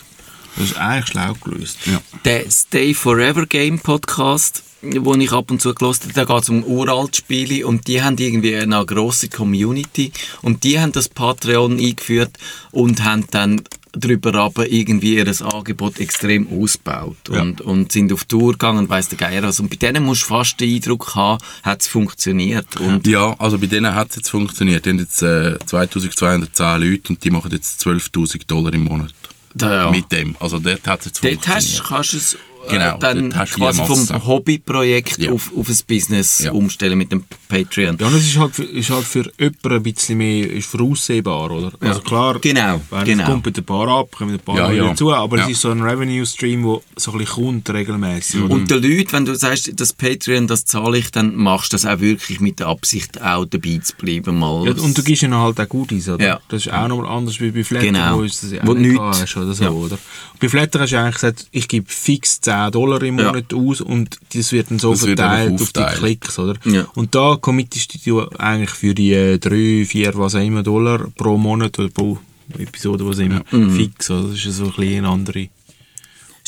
Das 0.56 0.66
ist 0.70 0.76
eigentlich 0.78 1.06
schlau 1.08 1.34
gelöst. 1.44 1.78
Ja. 1.86 2.00
Der 2.24 2.50
Stay 2.50 2.94
Forever 2.94 3.46
Game 3.46 3.78
Podcast, 3.78 4.62
wo 4.82 5.14
ich 5.14 5.32
ab 5.32 5.50
und 5.50 5.60
zu 5.60 5.74
gelesen 5.74 6.02
habe, 6.04 6.12
da 6.14 6.24
geht 6.24 6.42
es 6.42 6.48
um 6.48 6.64
Uralt-Spiele 6.64 7.66
und 7.66 7.86
die 7.86 8.02
haben 8.02 8.16
irgendwie 8.18 8.56
eine 8.56 8.84
grosse 8.86 9.28
Community 9.28 10.12
und 10.42 10.64
die 10.64 10.80
haben 10.80 10.92
das 10.92 11.08
Patreon 11.08 11.78
eingeführt 11.78 12.36
und 12.70 13.04
haben 13.04 13.26
dann 13.30 13.62
darüber 13.92 14.34
aber 14.36 14.70
irgendwie 14.70 15.16
ihr 15.16 15.26
Angebot 15.52 15.98
extrem 15.98 16.46
ausgebaut 16.62 17.16
Ja. 17.28 17.42
und, 17.42 17.60
und 17.60 17.90
sind 17.92 18.12
auf 18.12 18.24
Tour 18.24 18.52
gegangen 18.52 18.78
und 18.78 18.88
weiss 18.88 19.08
der 19.08 19.18
Geier 19.18 19.42
was. 19.42 19.58
Und 19.60 19.68
bei 19.68 19.76
denen 19.76 20.04
musst 20.04 20.22
du 20.22 20.26
fast 20.26 20.60
den 20.60 20.76
Eindruck 20.76 21.14
haben, 21.16 21.42
hat 21.64 21.80
es 21.82 21.88
funktioniert. 21.88 22.76
Und 22.78 23.06
Ja, 23.08 23.34
also 23.38 23.58
bei 23.58 23.66
denen 23.66 23.92
hat 23.94 24.10
es 24.10 24.16
jetzt 24.16 24.28
funktioniert. 24.30 24.84
Die 24.86 24.90
haben 24.90 24.98
jetzt 25.00 25.22
äh, 25.22 25.58
2210 25.66 26.80
Leute 26.80 27.08
und 27.12 27.24
die 27.24 27.30
machen 27.30 27.50
jetzt 27.50 27.84
12'000 27.84 28.46
Dollar 28.46 28.72
im 28.72 28.84
Monat. 28.84 29.12
Da, 29.54 29.84
ja. 29.84 29.90
Mit 29.90 30.10
dem. 30.12 30.36
Also 30.40 30.58
dort 30.58 30.86
hat 30.86 31.00
es 31.00 31.06
jetzt 31.06 31.24
Dort 31.24 31.32
funktioniert. 31.34 31.80
hast, 31.80 31.84
kannst 31.88 32.12
du 32.12 32.16
es 32.18 32.38
Genau, 32.68 32.98
dann 32.98 33.34
hast 33.36 33.54
du 33.54 33.58
quasi 33.60 33.80
die 33.82 33.86
vom. 33.86 34.26
Hobbyprojekt 34.26 35.18
Ja. 35.18 35.32
auf, 35.32 35.50
auf 35.56 35.68
ein 35.68 35.76
Business 35.88 36.40
Ja. 36.40 36.52
umstellen 36.52 36.98
mit 36.98 37.10
dem 37.10 37.24
Patreon. 37.48 37.96
Ja, 37.98 38.06
und 38.06 38.14
es 38.14 38.26
ist 38.26 38.36
halt, 38.38 38.54
für, 38.54 38.64
ist 38.64 38.90
halt 38.90 39.04
für 39.04 39.30
jemanden 39.38 39.72
ein 39.72 39.82
bisschen 39.82 40.18
mehr 40.18 40.50
ist 40.50 40.68
voraussehbar, 40.68 41.50
oder? 41.50 41.72
Also 41.80 42.00
klar, 42.00 42.38
Genau, 42.40 42.80
wenn 42.90 43.04
genau. 43.04 43.22
es 43.24 43.28
kommt 43.30 43.46
mit 43.46 43.58
ein 43.58 43.64
paar 43.64 43.88
ab, 43.88 44.10
kommen 44.16 44.32
ein 44.34 44.38
paar 44.40 44.56
Ja, 44.56 44.70
ja. 44.72 44.88
dazu, 44.88 45.12
aber 45.12 45.38
Ja. 45.38 45.44
es 45.44 45.50
ist 45.52 45.60
so 45.62 45.70
ein 45.70 45.80
Revenue-Stream, 45.82 46.62
der 46.62 46.80
so 46.96 47.12
ein 47.12 47.18
bisschen 47.18 47.34
kommt 47.34 47.70
regelmäßig. 47.70 48.42
oder? 48.42 48.54
Und 48.54 48.70
den 48.70 48.82
Leuten, 48.82 49.12
wenn 49.12 49.24
du 49.24 49.34
sagst, 49.34 49.70
das 49.80 49.92
Patreon, 49.92 50.46
das 50.46 50.64
zahle 50.64 50.98
ich, 50.98 51.10
dann 51.10 51.34
machst 51.36 51.72
du 51.72 51.76
das 51.76 51.86
auch 51.86 52.00
wirklich 52.00 52.40
mit 52.40 52.60
der 52.60 52.68
Absicht, 52.68 53.20
auch 53.22 53.46
dabei 53.46 53.78
zu 53.82 53.94
bleiben. 53.96 54.38
Mal. 54.38 54.66
Ja, 54.66 54.72
und 54.82 54.96
du 54.96 55.02
gibst 55.02 55.22
ihnen 55.22 55.34
halt 55.34 55.58
auch 55.60 55.68
Goodies, 55.68 56.08
oder? 56.08 56.24
Ja. 56.24 56.40
Das 56.48 56.66
ist 56.66 56.72
auch 56.72 56.86
nochmal 56.88 57.06
anders 57.06 57.40
wie 57.40 57.50
bei 57.50 57.64
Flatter, 57.64 57.86
Genau. 57.86 58.18
wo 58.18 58.22
ist 58.22 58.42
das 58.42 58.52
ja 58.52 58.60
Wo 58.64 58.72
auch 58.72 58.76
nicht 58.76 58.92
nichts- 58.92 59.22
hast 59.22 59.36
oder 59.36 59.54
so, 59.54 59.64
Ja. 59.64 59.70
oder? 59.70 59.98
Bei 60.38 60.48
Flatter 60.48 60.80
hast 60.80 60.92
du 60.92 60.98
eigentlich 61.00 61.14
gesagt, 61.14 61.46
ich 61.50 61.66
gebe 61.68 61.86
fix 61.90 62.40
10 62.40 62.49
Dollar 62.70 63.02
im 63.02 63.18
Ja. 63.18 63.26
Monat 63.26 63.52
aus 63.54 63.80
und 63.80 64.18
das 64.34 64.52
wird 64.52 64.70
dann 64.70 64.78
so 64.78 64.90
Das 64.90 65.04
verteilt 65.04 65.60
auf 65.60 65.72
die. 65.72 65.84
Klicks, 65.98 66.38
oder? 66.38 66.54
Ja. 66.64 66.86
Und 66.94 67.14
da 67.14 67.36
committest 67.40 68.06
du 68.06 68.20
eigentlich 68.38 68.70
für 68.70 68.94
die 68.94 69.12
äh, 69.12 69.38
3, 69.38 69.84
4, 69.86 70.12
was 70.16 70.34
auch 70.34 70.40
immer 70.44 70.62
Dollar 70.62 71.06
pro 71.16 71.36
Monat 71.36 71.78
oder 71.78 71.88
pro 71.88 72.18
Episode, 72.58 73.06
was 73.06 73.18
auch 73.18 73.22
immer, 73.22 73.42
fix, 73.76 74.10
oder? 74.10 74.28
Das 74.28 74.44
ist 74.44 74.56
so 74.56 74.64
ein 74.64 74.72
bisschen 74.72 75.04
eine 75.04 75.08
andere... 75.08 75.48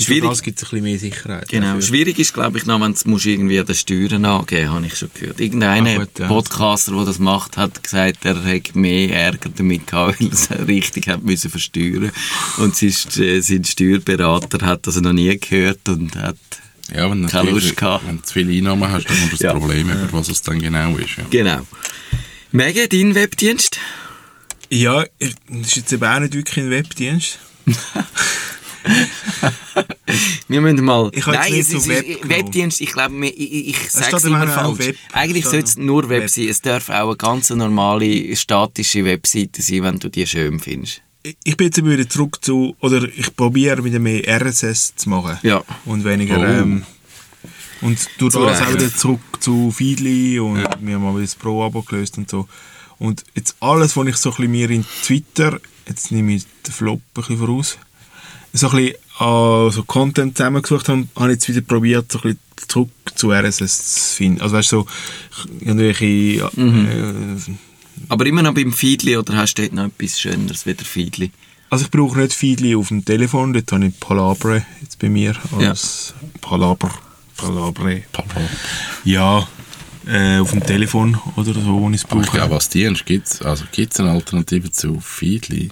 Schwierig. 0.05 0.23
Für 0.23 0.29
das 0.31 0.43
gibt 0.43 0.59
es 0.59 0.65
ein 0.65 0.71
bisschen 0.71 0.85
mehr 0.85 0.99
Sicherheit. 0.99 1.49
Genau. 1.49 1.67
dafür. 1.67 1.83
Schwierig 1.83 2.19
ist, 2.19 2.35
glaube 2.35 2.59
ich, 2.59 2.67
noch, 2.67 2.81
wenn 2.81 2.95
du 2.95 3.29
irgendwie 3.29 3.63
den 3.63 3.75
Steuern 3.75 4.25
angeben, 4.25 4.71
habe 4.71 4.87
ich 4.87 4.97
schon 4.97 5.11
gehört. 5.15 5.41
Irgendeiner 5.41 5.91
Ah, 5.91 5.97
gut, 5.99 6.19
ja. 6.19 6.29
Podcaster, 6.29 6.93
der 6.93 7.05
das 7.05 7.19
macht, 7.19 7.57
hat 7.57 7.83
gesagt, 7.83 8.25
er 8.25 8.43
hätte 8.45 8.79
mehr 8.79 9.15
Ärger 9.15 9.51
damit 9.55 9.87
gehabt, 9.87 10.17
weil 10.21 10.29
er 10.29 10.33
es 10.33 10.51
richtig 10.69 11.09
hat 11.09 11.23
müssen 11.23 11.51
versteuern. 11.51 12.11
Und 12.59 12.77
sein, 12.77 12.95
äh, 13.23 13.41
sein 13.41 13.65
Steuerberater 13.65 14.65
hat 14.67 14.87
das 14.87 15.01
noch 15.01 15.13
nie 15.13 15.39
gehört 15.39 15.89
und 15.89 16.17
hat 16.17 16.37
Ja, 16.95 17.11
wenn 17.11 17.27
Keine 17.27 17.51
Lust 17.51 17.77
gehabt. 17.77 18.07
wenn 18.07 18.17
du 18.19 18.23
zu 18.23 18.33
viele 18.35 18.53
Einnahmen 18.53 18.91
hast, 18.91 19.09
dann 19.09 19.17
hast 19.17 19.27
du 19.27 19.31
das 19.31 19.41
Ja. 19.41 19.53
Problem, 19.55 19.89
über 19.91 20.09
was 20.13 20.29
es 20.29 20.43
dann 20.43 20.59
genau 20.61 20.97
ist. 20.97 21.17
Ja. 21.17 21.25
Genau. 21.31 21.61
Megan, 22.51 22.87
dein 22.91 23.15
Webdienst? 23.15 23.79
Ja, 24.69 25.05
ich- 25.19 25.35
das 25.49 25.67
ist 25.69 25.77
jetzt 25.77 25.93
eben 25.93 26.05
auch 26.05 26.19
nicht 26.21 26.35
wirklich 26.35 26.65
ein 26.65 26.71
Webdienst. 26.71 27.39
Wir 30.49 30.61
müssen 30.61 30.85
mal. 30.85 31.11
Ich 31.13 31.27
Nein, 31.27 31.55
es 31.55 31.73
ist 31.73 31.89
Web 31.89 32.07
ist-. 32.07 32.29
Webdienst, 32.29 32.81
ich 32.81 32.93
glaube, 32.93 33.27
ich, 33.27 33.69
ich, 33.71 33.91
sage 33.91 34.17
es 34.17 34.25
immer 34.25 34.47
falsch. 34.47 34.79
Web. 34.79 34.97
Eigentlich 35.13 35.45
sollte 35.45 35.65
es 35.65 35.77
nur 35.77 36.09
Web 36.09 36.23
Web. 36.23 36.31
sein. 36.31 36.49
Es 36.49 36.61
darf 36.61 36.89
auch 36.91 37.09
eine 37.09 37.17
ganz 37.17 37.51
normale, 37.51 38.35
statische 38.37 39.05
Webseite 39.05 39.63
sein, 39.63 39.83
wenn 39.85 39.99
du 39.99 40.09
die 40.09 40.27
schön 40.27 40.61
findest. 40.61 41.03
Ich- 41.45 41.57
bin 41.57 41.67
jetzt 41.69 41.85
wieder 41.85 42.09
zurück 42.09 42.39
zu, 42.45 42.77
oder 42.81 43.05
ich 43.17 43.35
probiere 43.37 43.85
wieder 43.85 43.99
mehr 44.01 44.23
RSS 44.27 44.95
zu 44.97 45.09
machen. 45.09 45.39
Ja. 45.43 45.63
Und 45.85 46.05
weniger, 46.05 46.39
Oh. 46.39 46.45
ähm, 46.45 46.85
und 47.81 47.99
du 48.19 48.29
das 48.29 48.61
auch 48.61 48.73
wieder 48.75 48.95
zurück 48.95 49.21
zu 49.41 49.71
Feedly 49.71 50.39
und 50.41 50.59
wir 50.81 50.95
haben 50.95 51.03
mal 51.03 51.21
das 51.21 51.35
Pro-Abo 51.35 51.83
gelöst 51.83 52.19
und 52.19 52.29
so. 52.31 52.49
Und 52.99 53.25
jetzt 53.35 53.57
alles, 53.61 53.97
was 53.97 54.07
ich 54.07 54.17
so 54.17 54.31
ein 54.31 54.37
bisschen 54.37 54.51
mir 54.53 54.71
in 54.71 54.85
Twitter, 55.05 55.59
jetzt 55.89 56.13
nehme 56.13 56.35
ich 56.35 56.45
den 56.67 56.73
Flop 56.73 56.99
ein 57.01 57.03
bisschen 57.15 57.39
voraus, 57.39 57.79
so 58.53 58.69
ein 58.71 58.77
bisschen 58.77 58.95
äh, 59.21 59.71
so 59.71 59.83
Content 59.87 60.37
zusammengesucht 60.37 60.89
habe, 60.89 61.07
habe 61.17 61.29
ich 61.29 61.35
jetzt 61.37 61.49
wieder 61.49 61.61
probiert, 61.63 62.11
so 62.13 62.19
ein 62.19 62.23
bisschen 62.23 62.39
zurück 62.69 62.91
zu 63.15 63.31
RSS 63.31 64.11
zu 64.11 64.17
finden. 64.17 64.41
Also 64.41 64.57
weißt 64.57 64.73
du, 64.73 64.77
so, 64.77 64.87
irgendwelche, 65.61 66.07
äh, 66.07 67.37
Aber 68.09 68.27
immer 68.27 68.43
noch 68.43 68.55
beim 68.55 68.73
Feedly 68.73 69.17
oder 69.17 69.35
hast 69.37 69.55
du 69.55 69.63
dort 69.63 69.75
noch 69.75 69.85
etwas 69.87 70.21
Schöneres 70.21 70.67
wie 70.67 70.75
der 70.75 70.87
Feedly? 70.87 71.31
Also 71.71 71.87
ich 71.87 71.91
brauche 71.91 72.19
nicht 72.19 72.35
Feedly 72.35 72.75
auf 72.77 72.89
dem 72.89 73.05
Telefon, 73.05 73.53
dort 73.55 73.73
habe 73.73 73.87
ich 73.87 73.99
Palabre 73.99 74.65
jetzt 74.83 74.99
bei 74.99 75.09
mir 75.09 75.35
als 75.59 76.13
Palaber, 76.43 76.91
Palabre. 77.37 78.03
Ja, 79.05 79.49
äh, 80.07 80.39
auf 80.39 80.51
dem 80.51 80.63
Telefon 80.65 81.17
oder 81.37 81.55
so, 81.55 81.81
wo 81.81 81.89
ich 81.91 81.97
es 81.97 82.05
Aber 82.11 82.21
ich 82.21 82.27
brauche. 82.27 82.37
glaube, 82.39 82.55
als 82.57 82.69
Dienst 82.69 83.07
gibt 83.07 83.27
es 83.29 83.41
also 83.43 83.65
gibt's 83.73 83.99
eine 84.01 84.11
Alternative 84.11 84.71
zu 84.71 85.01
Feedly. 85.01 85.71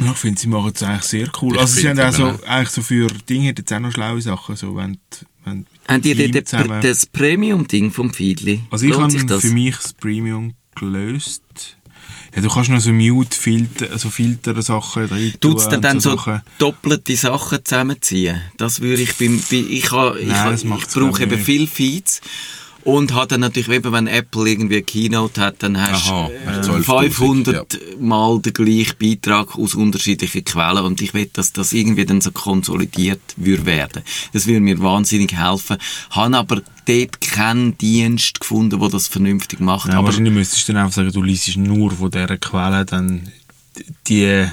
Ja, 0.00 0.12
ich 0.12 0.16
finde, 0.18 0.40
sie 0.40 0.48
machen 0.48 0.72
es 0.74 0.82
eigentlich 0.82 1.02
sehr 1.02 1.30
cool. 1.42 1.54
Ich 1.54 1.60
also 1.60 1.80
sie 1.80 1.88
haben 1.88 2.00
auch 2.00 2.12
so, 2.12 2.38
eigentlich 2.46 2.70
so 2.70 2.82
für 2.82 3.08
Dinge 3.28 3.54
jetzt 3.56 3.72
auch 3.72 3.80
noch 3.80 3.92
schlaue 3.92 4.20
Sachen, 4.20 4.56
so 4.56 4.76
wenn, 4.76 4.98
wenn 5.44 5.66
Haben 5.86 6.02
die 6.02 6.14
Team 6.14 6.80
das, 6.82 7.06
Premium-Ding 7.06 7.90
vom 7.90 8.12
Feedly? 8.12 8.60
Also 8.70 8.86
ich 8.86 8.96
habe 8.96 9.40
für 9.40 9.50
mich 9.50 9.76
das 9.76 9.92
Premium 9.92 10.54
gelöst. 10.74 11.42
Ja, 12.34 12.42
du 12.42 12.48
kannst 12.48 12.70
noch 12.70 12.80
so 12.80 12.92
Mute-Filter, 12.92 13.90
also 13.90 14.10
Filter-Sachen 14.10 15.06
rein 15.06 15.32
Tut 15.40 15.58
es 15.58 15.68
dann 15.68 15.98
so 15.98 16.16
Sachen. 16.16 16.42
doppelte 16.58 17.16
Sachen 17.16 17.64
zusammenziehen? 17.64 18.40
Das 18.58 18.80
würde 18.80 19.02
ich 19.02 19.16
beim, 19.16 19.42
bei, 19.50 19.56
ich, 19.56 19.90
ha, 19.90 20.14
ich, 20.14 20.28
Nein, 20.28 20.36
ha, 20.36 20.52
ich 20.54 20.64
brauche 20.64 21.22
eben 21.22 21.32
nicht. 21.32 21.44
viel 21.44 21.66
Feeds 21.66 22.20
und 22.84 23.12
habe 23.14 23.28
dann 23.28 23.40
natürlich, 23.40 23.68
eben, 23.68 23.92
wenn 23.92 24.06
Apple 24.06 24.48
irgendwie 24.48 24.76
eine 24.76 24.82
Keynote 24.82 25.40
hat, 25.40 25.62
dann 25.62 25.80
hast 25.80 26.08
Aha, 26.08 26.30
äh, 26.46 26.60
12'000, 26.60 27.10
500 27.10 28.00
Mal 28.00 28.40
den 28.40 28.52
gleichen 28.52 28.94
Beitrag 28.98 29.58
aus 29.58 29.74
unterschiedlichen 29.74 30.44
Quellen 30.44 30.84
und 30.84 31.00
ich 31.02 31.14
will, 31.14 31.28
dass 31.32 31.52
das 31.52 31.72
irgendwie 31.72 32.06
dann 32.06 32.20
so 32.20 32.30
konsolidiert 32.30 33.20
würde 33.36 33.66
werden. 33.66 34.02
Das 34.32 34.46
würde 34.46 34.60
mir 34.60 34.80
wahnsinnig 34.80 35.36
helfen. 35.36 35.76
Habe 36.10 36.36
aber 36.36 36.62
dort 36.86 37.20
keinen 37.20 37.76
Dienst 37.78 38.40
gefunden, 38.40 38.80
der 38.80 38.88
das 38.88 39.08
vernünftig 39.08 39.60
macht. 39.60 39.88
Ja, 39.88 39.98
aber 39.98 40.06
wahrscheinlich 40.06 40.32
müsstest 40.32 40.68
du 40.68 40.72
dann 40.72 40.82
einfach 40.82 40.96
sagen, 40.96 41.12
du 41.12 41.22
liest 41.22 41.56
nur 41.56 41.90
von 41.90 42.10
dieser 42.10 42.36
Quelle 42.38 42.84
dann 42.84 43.30
die 44.06 44.46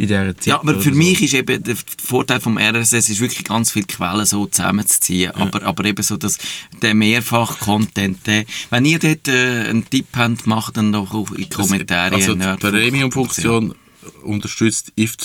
in 0.00 0.08
dieser 0.08 0.34
Zeit. 0.34 0.46
Ja, 0.46 0.60
aber 0.60 0.80
für 0.80 0.92
so. 0.92 0.96
mich 0.96 1.22
ist 1.22 1.34
eben 1.34 1.62
der 1.62 1.76
Vorteil 2.02 2.40
vom 2.40 2.56
RSS 2.56 3.10
ist 3.10 3.20
wirklich 3.20 3.44
ganz 3.44 3.70
viele 3.70 3.86
Quellen 3.86 4.24
so 4.24 4.46
zusammenzuziehen. 4.46 5.32
Aber, 5.32 5.62
aber 5.62 5.84
eben 5.84 6.02
so, 6.02 6.16
dass 6.16 6.38
der 6.80 6.94
Mehrfach-Content, 6.94 8.26
der, 8.26 8.44
wenn 8.70 8.86
ihr 8.86 8.98
dort 8.98 9.28
äh, 9.28 9.68
einen 9.68 9.88
Tipp 9.88 10.06
habt, 10.16 10.46
macht 10.46 10.78
dann 10.78 10.92
doch 10.92 11.12
auch 11.12 11.30
in 11.32 11.36
die 11.44 11.48
Kommentare. 11.50 12.14
Also 12.14 12.34
die 12.34 12.56
Premium-Funktion 12.56 13.74
unterstützt 14.22 14.92
if 14.98 15.16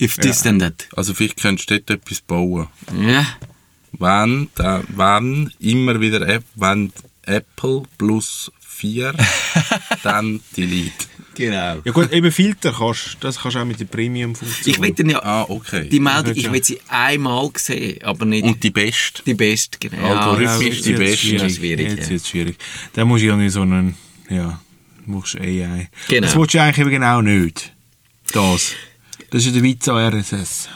If 0.00 0.16
this 0.16 0.42
then 0.42 0.58
that. 0.58 0.88
Also 0.96 1.14
vielleicht 1.14 1.40
könntest 1.40 1.70
du 1.70 1.78
dort 1.78 1.90
etwas 1.90 2.20
bauen. 2.20 2.66
Ja. 2.98 3.26
Wenn, 3.92 4.48
da, 4.56 4.82
wenn 4.88 5.52
immer 5.60 6.00
wieder 6.00 6.26
App, 6.26 6.44
wenn 6.56 6.92
Apple 7.22 7.82
plus 7.96 8.50
4, 8.60 9.14
dann 10.02 10.40
Delete. 10.56 11.06
Genau. 11.34 11.80
Ja 11.84 11.92
gut, 11.92 12.12
eben 12.12 12.30
Filter 12.32 12.72
kannst 12.76 13.16
das 13.20 13.38
kannst 13.40 13.56
du 13.56 13.60
auch 13.60 13.64
mit 13.64 13.80
der 13.80 13.86
Premium-Funktion. 13.86 14.74
Ich 14.74 14.80
will 14.80 14.92
dann 14.92 15.10
ja, 15.10 15.22
Ah, 15.22 15.46
okay. 15.48 15.88
die 15.88 16.00
Meldung, 16.00 16.34
ich 16.36 16.44
ja. 16.44 16.52
will 16.52 16.62
sie 16.64 16.80
einmal 16.88 17.50
sehen, 17.56 18.02
aber 18.02 18.24
nicht 18.24 18.44
Und 18.44 18.62
die 18.62 18.70
beste. 18.70 19.22
die 19.24 19.34
beste. 19.34 19.78
Genau. 19.78 20.14
Algorithmisch 20.14 20.76
das 20.78 20.84
die 20.84 20.92
ist 20.92 20.98
beste. 20.98 21.16
schwierig. 21.26 21.54
schwierig 21.56 21.88
Jetzt 21.90 22.02
ja. 22.04 22.10
wird 22.10 22.20
es 22.22 22.28
schwierig. 22.28 22.56
Dann 22.94 23.08
musst 23.08 23.22
du 23.22 23.26
ja 23.28 23.36
nicht 23.36 23.52
so 23.52 23.62
einen, 23.62 23.96
ja, 24.30 24.60
musst 25.06 25.36
AI. 25.36 25.88
Genau. 26.08 26.20
Das 26.26 26.36
willst 26.36 26.54
du 26.54 26.62
eigentlich 26.62 26.78
eben 26.78 26.90
genau 26.90 27.20
nicht. 27.20 27.72
Das. 28.32 28.72
Das 29.30 29.40
ist 29.42 29.46
ja 29.46 29.52
der 29.52 29.62
Witz 29.62 29.88
an 29.88 30.14
RSS. 30.14 30.68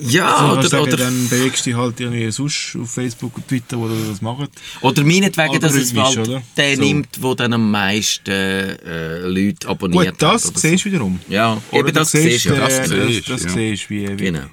Ja, 0.00 0.34
Also, 0.36 0.58
oder, 0.58 0.68
sagen, 0.68 0.82
oder, 0.84 0.96
dann 0.96 1.28
bewegst 1.28 1.66
du 1.66 1.70
dich 1.70 1.78
halt 1.78 2.00
irgendwie 2.00 2.30
sonst 2.30 2.76
auf 2.80 2.90
Facebook 2.90 3.36
und 3.36 3.48
Twitter, 3.48 3.78
wo 3.78 3.88
du 3.88 3.94
das 4.08 4.20
machst. 4.20 4.50
oder 4.80 5.04
meinetwegen, 5.04 5.60
dass 5.60 5.74
es 5.74 5.94
halt 5.94 6.18
oder? 6.18 6.42
der 6.56 6.76
So. 6.76 6.82
nimmt, 6.82 7.08
der 7.22 7.34
dann 7.34 7.52
am 7.52 7.70
meisten 7.70 8.30
äh, 8.30 9.20
Leute 9.26 9.68
abonniert 9.68 10.12
Gut, 10.18 10.22
das 10.22 10.46
hat. 10.46 10.58
siehst 10.58 10.84
du 10.84 10.90
wiederum. 10.90 11.20
Ja, 11.28 11.60
Oder 11.70 11.88
eben 11.88 11.94
das 11.94 12.10
siehst 12.10 12.46
du. 12.46 12.54
das 12.54 12.76
das, 12.76 12.88
siehst, 12.88 13.28
das 13.30 13.42
ja. 13.44 13.48
siehst 13.50 13.90
wie, 13.90 14.08
wie 14.08 14.16
Genau. 14.16 14.46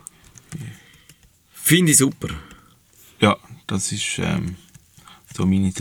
Finde 1.54 1.92
ich 1.92 1.98
super. 1.98 2.28
Ja, 3.22 3.38
das 3.68 3.92
ist 3.92 4.20
ähm, 4.20 4.56
so 5.36 5.46
meine 5.46 5.74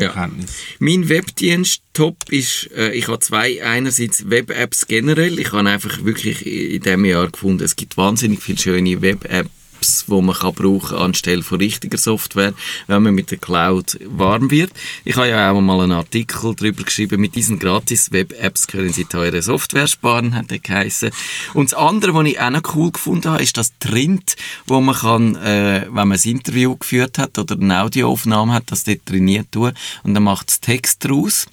Te- 0.00 0.12
Ja. 0.14 0.30
Mein 0.78 1.08
Webdienst 1.08 1.82
top 1.92 2.16
ist, 2.30 2.70
äh, 2.76 2.92
ich 2.92 3.08
habe 3.08 3.20
zwei. 3.20 3.62
Einerseits 3.64 4.28
Web-Apps 4.28 4.86
generell. 4.86 5.38
Ich 5.38 5.52
habe 5.52 5.68
einfach 5.68 6.04
wirklich 6.04 6.44
in 6.46 6.82
diesem 6.82 7.04
Jahr 7.04 7.30
gefunden, 7.30 7.62
es 7.64 7.76
gibt 7.76 7.96
wahnsinnig 7.96 8.40
viele 8.42 8.58
schöne 8.58 9.00
Web-Apps, 9.02 9.50
die 9.80 10.22
man 10.22 10.34
kann 10.34 10.54
brauchen 10.54 10.96
anstelle 10.96 11.42
von 11.42 11.58
richtiger 11.58 11.98
Software, 11.98 12.54
wenn 12.86 13.02
man 13.02 13.14
mit 13.14 13.30
der 13.30 13.38
Cloud 13.38 13.98
warm 14.04 14.50
wird. 14.50 14.72
Ich 15.04 15.16
habe 15.16 15.28
ja 15.28 15.50
auch 15.50 15.60
mal 15.60 15.80
einen 15.80 15.92
Artikel 15.92 16.54
darüber 16.54 16.82
geschrieben, 16.82 17.20
mit 17.20 17.34
diesen 17.34 17.58
gratis 17.58 18.12
Web-Apps 18.12 18.66
können 18.66 18.92
Sie 18.92 19.04
teure 19.04 19.42
Software 19.42 19.86
sparen, 19.86 20.34
hat 20.34 20.50
er 20.50 20.58
geheißen. 20.58 21.10
Und 21.54 21.72
das 21.72 21.78
andere, 21.78 22.14
was 22.14 22.26
ich 22.26 22.40
auch 22.40 22.50
noch 22.50 22.74
cool 22.74 22.92
gefunden 22.92 23.30
habe, 23.30 23.42
ist 23.42 23.56
das 23.56 23.72
Trint, 23.78 24.36
wo 24.66 24.80
man 24.80 24.94
kann, 24.94 25.36
äh, 25.36 25.86
wenn 25.86 26.08
man 26.08 26.12
ein 26.12 26.30
Interview 26.30 26.76
geführt 26.76 27.18
hat 27.18 27.38
oder 27.38 27.54
eine 27.54 27.82
Audioaufnahme 27.82 28.52
hat, 28.52 28.70
das 28.70 28.84
dort 28.84 29.06
trainiert 29.06 29.52
tun 29.52 29.72
und 30.02 30.14
dann 30.14 30.22
macht 30.22 30.50
es 30.50 30.60
Text 30.60 31.04
draus. 31.04 31.46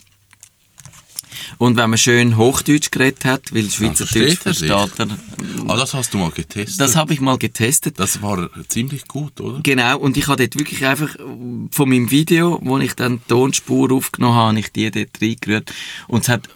Und 1.57 1.77
wenn 1.77 1.89
man 1.89 1.97
schön 1.97 2.37
Hochdeutsch 2.37 2.91
geredet 2.91 3.25
hat, 3.25 3.53
weil 3.53 3.69
Schweizerdeutsch 3.69 4.37
versteht 4.39 4.69
er 4.99 5.07
Ah, 5.67 5.75
das 5.75 5.93
hast 5.93 6.13
du 6.13 6.17
mal 6.17 6.31
getestet. 6.31 6.79
das 6.79 6.95
habe 6.95 7.13
ich 7.13 7.19
mal 7.21 7.37
getestet. 7.37 7.99
das 7.99 8.21
war 8.21 8.49
ziemlich 8.67 9.07
gut, 9.07 9.39
oder? 9.41 9.59
Genau, 9.63 9.97
und 9.99 10.17
ich 10.17 10.27
habe 10.27 10.37
dort 10.47 10.57
wirklich 10.59 10.85
einfach 10.85 11.15
äh, 11.15 11.19
von 11.71 11.89
meinem 11.89 12.09
Video, 12.11 12.59
wo 12.63 12.77
ich 12.79 12.93
dann 12.95 13.17
die 13.19 13.27
Tonspur 13.27 13.91
aufgenommen 13.91 14.35
habe, 14.35 14.47
habe 14.49 14.59
ich 14.59 14.71
die 14.71 14.89
dort 14.91 15.09
reingerührt. 15.21 15.73
Und 16.07 16.23
es 16.23 16.29
hat, 16.29 16.47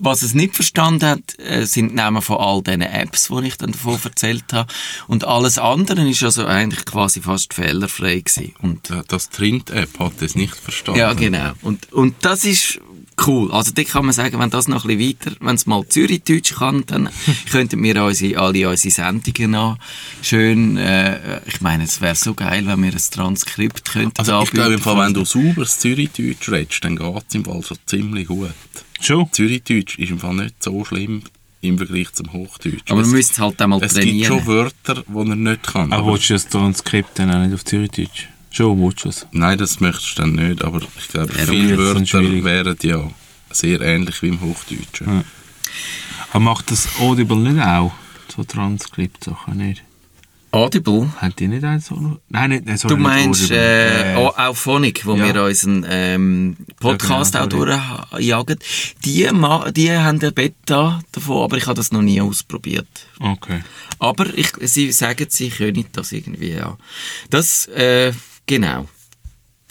was 0.00 0.22
es 0.22 0.34
nicht 0.34 0.54
verstanden 0.54 1.04
hat, 1.08 1.38
äh, 1.38 1.64
sind 1.66 1.90
die 1.90 1.94
Namen 1.96 2.22
von 2.22 2.36
all 2.38 2.62
diesen 2.62 2.82
Apps, 2.82 3.28
die 3.28 3.46
ich 3.46 3.56
dann 3.56 3.72
davon 3.72 3.98
erzählt 4.02 4.44
habe. 4.52 4.72
Und 5.08 5.24
alles 5.24 5.58
andere 5.58 6.08
ist 6.08 6.22
also 6.22 6.46
eigentlich 6.46 6.84
quasi 6.84 7.20
fast 7.20 7.54
fehlerfrei 7.54 8.20
gewesen. 8.20 8.54
Und 8.62 8.88
Ja, 8.88 9.02
Das 9.08 9.30
Trint-App 9.30 9.98
hat 9.98 10.20
es 10.22 10.34
nicht 10.34 10.54
verstanden. 10.56 11.00
ja, 11.00 11.12
genau. 11.14 11.52
Und, 11.62 11.92
und 11.92 12.14
das 12.22 12.44
ist 12.44 12.80
cool. 13.26 13.50
Also 13.52 13.72
da 13.72 13.82
kann 13.84 14.04
man 14.04 14.12
sagen, 14.12 14.38
wenn 14.38 14.50
das 14.50 14.68
noch 14.68 14.84
ein 14.84 14.96
bisschen 14.96 15.16
weiter, 15.20 15.36
wenn 15.40 15.54
es 15.54 15.66
mal 15.66 15.86
Zürichdeutsch 15.88 16.54
kann, 16.54 16.84
dann 16.86 17.08
könnten 17.50 17.82
wir 17.82 18.02
unsere, 18.04 18.38
alle 18.40 18.68
unsere 18.68 18.92
Sendungen 18.92 19.50
noch 19.52 19.78
schön, 20.22 20.76
äh, 20.76 21.40
ich 21.46 21.60
meine, 21.60 21.84
es 21.84 22.00
wäre 22.00 22.14
so 22.14 22.34
geil, 22.34 22.66
wenn 22.66 22.82
wir 22.82 22.92
ein 22.92 22.98
Transkript 23.10 23.84
könnten 23.90 24.18
Also 24.18 24.42
ich 24.42 24.50
glaube, 24.50 24.74
im 24.74 24.80
Fall, 24.80 24.98
wenn 25.06 25.14
du 25.14 25.24
sauberes 25.24 25.78
Zürichdeutsch 25.78 26.48
redest, 26.50 26.84
dann 26.84 26.96
geht 26.96 27.24
es 27.28 27.34
im 27.34 27.44
Fall 27.44 27.62
schon 27.62 27.78
ziemlich 27.86 28.28
gut. 28.28 28.50
Schon? 29.00 29.30
Zürichdeutsch 29.32 29.98
ist 29.98 30.10
im 30.10 30.18
Fall 30.18 30.34
nicht 30.34 30.62
so 30.62 30.84
schlimm 30.84 31.22
im 31.60 31.76
Vergleich 31.76 32.12
zum 32.12 32.32
Hochdeutsch. 32.32 32.82
Aber 32.88 33.00
man 33.00 33.10
müsste 33.10 33.32
es 33.32 33.38
halt 33.40 33.60
einmal 33.60 33.82
es 33.82 33.94
gibt 33.94 34.04
trainieren. 34.06 34.38
schon 34.38 34.46
Wörter, 34.46 35.04
die 35.06 35.18
er 35.30 35.36
nicht 35.36 35.62
kann. 35.64 35.92
Aber 35.92 36.02
aber- 36.02 36.12
willst 36.12 36.30
du 36.30 36.34
das 36.34 36.48
Transkript 36.48 37.18
dann 37.18 37.34
auch 37.34 37.44
nicht 37.44 37.54
auf 37.54 37.64
Zürichdeutsch? 37.64 38.28
Schon, 38.50 38.80
willst 38.82 39.04
du 39.04 39.08
es? 39.10 39.26
Nein, 39.32 39.58
das 39.58 39.80
möchtest 39.80 40.18
du 40.18 40.22
dann 40.22 40.32
nicht, 40.32 40.64
aber 40.64 40.80
ich 40.98 41.08
glaube, 41.08 41.32
Ja, 41.36 41.44
viele 41.46 41.76
Wörter 41.78 42.44
wären 42.44 42.76
ja 42.82 43.10
sehr 43.50 43.80
ähnlich 43.80 44.22
wie 44.22 44.28
im 44.28 44.40
Hochdeutschen. 44.40 45.24
Aber 46.30 46.40
macht 46.40 46.70
das 46.70 46.88
Audible 46.98 47.38
nicht 47.38 47.62
auch? 47.62 47.92
So 48.34 48.44
Transkript-Sachen 48.44 49.56
nicht? 49.56 49.82
Audible? 50.50 51.12
Haben 51.18 51.34
die 51.38 51.46
nicht 51.46 51.64
eins 51.64 51.86
so? 51.86 52.18
Nein, 52.30 52.50
nicht, 52.50 52.64
nein, 52.64 52.78
sorry, 52.78 52.94
Du 52.94 53.00
meinst 53.00 53.50
äh, 53.50 54.14
auch, 54.16 54.36
auch 54.38 54.56
Phonic, 54.56 55.04
wo 55.04 55.14
ja. 55.14 55.34
wir 55.34 55.44
unseren 55.44 55.84
ähm, 55.86 56.56
Podcast 56.80 57.34
Ja, 57.34 57.44
auch 57.44 57.48
genau, 57.50 57.66
durchjagen. 57.66 58.58
Die, 59.04 59.28
die 59.76 59.92
haben 59.92 60.22
eine 60.22 60.32
Beta 60.32 61.00
davon, 61.12 61.42
aber 61.44 61.58
ich 61.58 61.66
habe 61.66 61.74
das 61.74 61.92
noch 61.92 62.00
nie 62.00 62.20
ausprobiert. 62.22 62.88
Okay. 63.20 63.60
Aber 63.98 64.26
ich, 64.38 64.52
sie 64.62 64.90
sagen, 64.90 65.26
sie 65.28 65.50
können 65.50 65.84
das 65.92 66.12
irgendwie, 66.12 66.52
ja. 66.52 66.78
Das, 67.28 67.66
äh, 67.66 68.12
genau. 68.48 68.88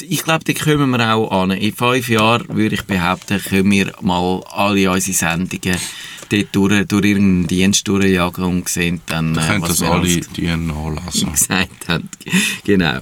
Ich 0.01 0.23
glaube, 0.23 0.45
da 0.45 0.53
kommen 0.53 0.91
wir 0.91 1.13
auch 1.13 1.31
an. 1.31 1.51
In 1.51 1.73
fünf 1.73 2.07
Jahren, 2.07 2.47
würde 2.49 2.75
ich 2.75 2.83
behaupten, 2.83 3.41
können 3.41 3.71
wir 3.71 3.93
mal 4.01 4.43
alle 4.51 4.91
unsere 4.91 5.17
Sendungen 5.17 5.77
dort 6.29 6.47
durch, 6.55 6.87
durch 6.87 7.05
irgendeinen 7.05 7.47
Dienst 7.47 7.87
durchjagen 7.87 8.43
und 8.43 8.69
sehen 8.69 9.01
dann, 9.07 9.33
Da 9.33 9.55
äh, 9.55 9.61
was 9.61 9.69
das 9.69 9.81
wir 9.81 9.89
alle 9.89 10.01
alles 10.01 10.29
die 10.29 10.41
nachlassen. 10.55 11.31
gesagt 11.31 11.87
haben. 11.87 12.09
Genau. 12.63 12.99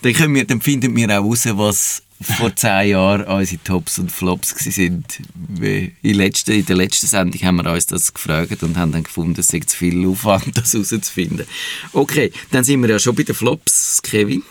Dann, 0.00 0.12
können 0.14 0.34
wir, 0.34 0.46
dann 0.46 0.60
finden 0.60 0.96
wir 0.96 1.20
auch 1.20 1.24
raus, 1.24 1.46
was 1.50 2.02
vor 2.22 2.54
zehn 2.54 2.90
Jahren 2.90 3.24
unsere 3.24 3.62
Tops 3.62 3.98
und 3.98 4.10
Flops 4.10 4.50
sind. 4.50 5.20
Wie 5.34 5.92
In, 6.02 6.14
letzten, 6.14 6.52
in 6.52 6.66
der 6.66 6.76
letzten 6.76 7.06
Sendung 7.06 7.40
haben 7.42 7.56
wir 7.56 7.72
uns 7.72 7.86
das 7.86 8.14
gefragt 8.14 8.62
und 8.62 8.76
haben 8.76 8.92
dann 8.92 9.02
gefunden, 9.02 9.38
es 9.38 9.48
sei 9.48 9.60
zu 9.60 9.76
viel 9.76 10.06
Aufwand, 10.06 10.44
das 10.56 10.72
herauszufinden. 10.72 11.46
Okay, 11.92 12.32
dann 12.50 12.64
sind 12.64 12.80
wir 12.82 12.90
ja 12.90 12.98
schon 12.98 13.14
bei 13.14 13.24
den 13.24 13.34
Flops, 13.34 14.00
Kevin. 14.02 14.42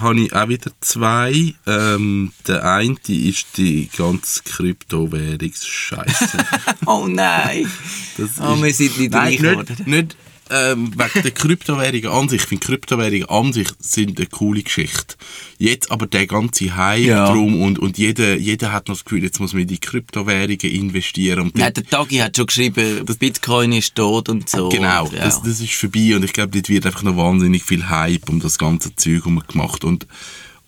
Habe 0.00 0.20
ich 0.20 0.32
auch 0.34 0.48
wieder 0.48 0.70
zwei. 0.80 1.54
Ähm, 1.66 2.32
der 2.46 2.64
eine 2.64 2.96
ist 3.08 3.56
die 3.56 3.88
ganze 3.96 4.42
Kryptowährungsscheiße. 4.44 6.38
Oh 6.86 7.06
nein! 7.08 7.70
Das 8.16 8.30
Oh, 8.40 8.54
ist- 8.54 8.62
wir 8.62 8.74
sind 8.74 8.98
nicht 8.98 9.12
Nein, 9.12 9.44
reich 9.44 9.66
nicht, 9.68 9.86
nicht 9.86 10.16
ähm, 10.50 10.92
wegen 10.96 11.22
der 11.22 11.30
Kryptowährungen 11.32 12.06
an 12.08 12.28
sich. 12.28 12.42
Ich 12.42 12.46
finde 12.48 12.66
Kryptowährungen 12.66 13.28
an 13.28 13.52
sich 13.52 13.68
sind 13.78 14.18
eine 14.18 14.26
coole 14.28 14.62
Geschichte. 14.62 15.16
Jetzt 15.58 15.90
aber 15.90 16.06
der 16.06 16.26
ganze 16.26 16.76
Hype 16.76 17.04
Ja. 17.06 17.32
drum 17.32 17.60
und, 17.62 17.78
und 17.78 17.98
jeder, 17.98 18.36
jeder 18.36 18.72
hat 18.72 18.88
noch 18.88 18.94
das 18.96 19.04
Gefühl, 19.04 19.22
jetzt 19.24 19.40
muss 19.40 19.52
man 19.52 19.62
in 19.62 19.68
die 19.68 19.78
Kryptowährungen 19.78 20.58
investieren. 20.60 21.40
Und 21.40 21.56
Nein, 21.56 21.72
der 21.74 21.84
Tagi 21.84 22.16
hat 22.18 22.36
schon 22.36 22.46
geschrieben, 22.46 23.04
Bitcoin 23.18 23.72
ist 23.72 23.94
tot 23.94 24.28
und 24.28 24.48
so. 24.48 24.68
Genau, 24.68 25.06
Ja. 25.12 25.24
das, 25.24 25.42
das 25.42 25.60
ist 25.60 25.72
vorbei 25.74 26.14
und 26.14 26.24
ich 26.24 26.32
glaube, 26.32 26.52
dort 26.52 26.68
wird 26.68 26.86
einfach 26.86 27.02
noch 27.02 27.16
wahnsinnig 27.16 27.64
viel 27.64 27.88
Hype 27.88 28.28
um 28.28 28.38
das 28.40 28.58
ganze 28.58 28.94
Zeug 28.94 29.24
gemacht 29.48 29.82
und, 29.84 30.06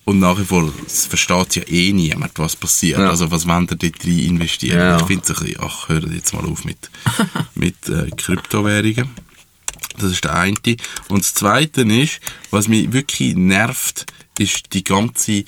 und 0.05 0.19
nach 0.19 0.39
wie 0.39 0.43
vor 0.45 0.71
es 0.87 1.05
versteht 1.05 1.55
ja 1.55 1.63
eh 1.67 1.93
niemand, 1.93 2.31
was 2.39 2.55
passiert. 2.55 2.97
Ja. 2.99 3.09
Also 3.11 3.29
was 3.31 3.47
wollen 3.47 3.67
ihr 3.69 3.75
dort 3.77 4.03
rein 4.05 4.19
investieren? 4.19 4.79
Ja. 4.79 4.97
Ich 4.99 5.05
finde 5.05 5.23
es 5.23 5.29
ein 5.37 5.45
bisschen, 5.45 5.61
ach, 5.61 5.87
hört 5.89 6.11
jetzt 6.11 6.33
mal 6.33 6.43
auf 6.45 6.65
mit, 6.65 6.89
mit 7.55 7.75
äh, 7.87 8.09
Kryptowährungen. 8.17 9.09
Das 9.99 10.11
ist 10.11 10.23
der 10.23 10.35
eine. 10.35 10.57
Und 11.07 11.23
das 11.23 11.33
zweite 11.33 11.81
ist, 11.81 12.19
was 12.51 12.67
mich 12.67 12.91
wirklich 12.91 13.35
nervt, 13.35 14.05
ist 14.37 14.73
die 14.73 14.83
ganze 14.83 15.43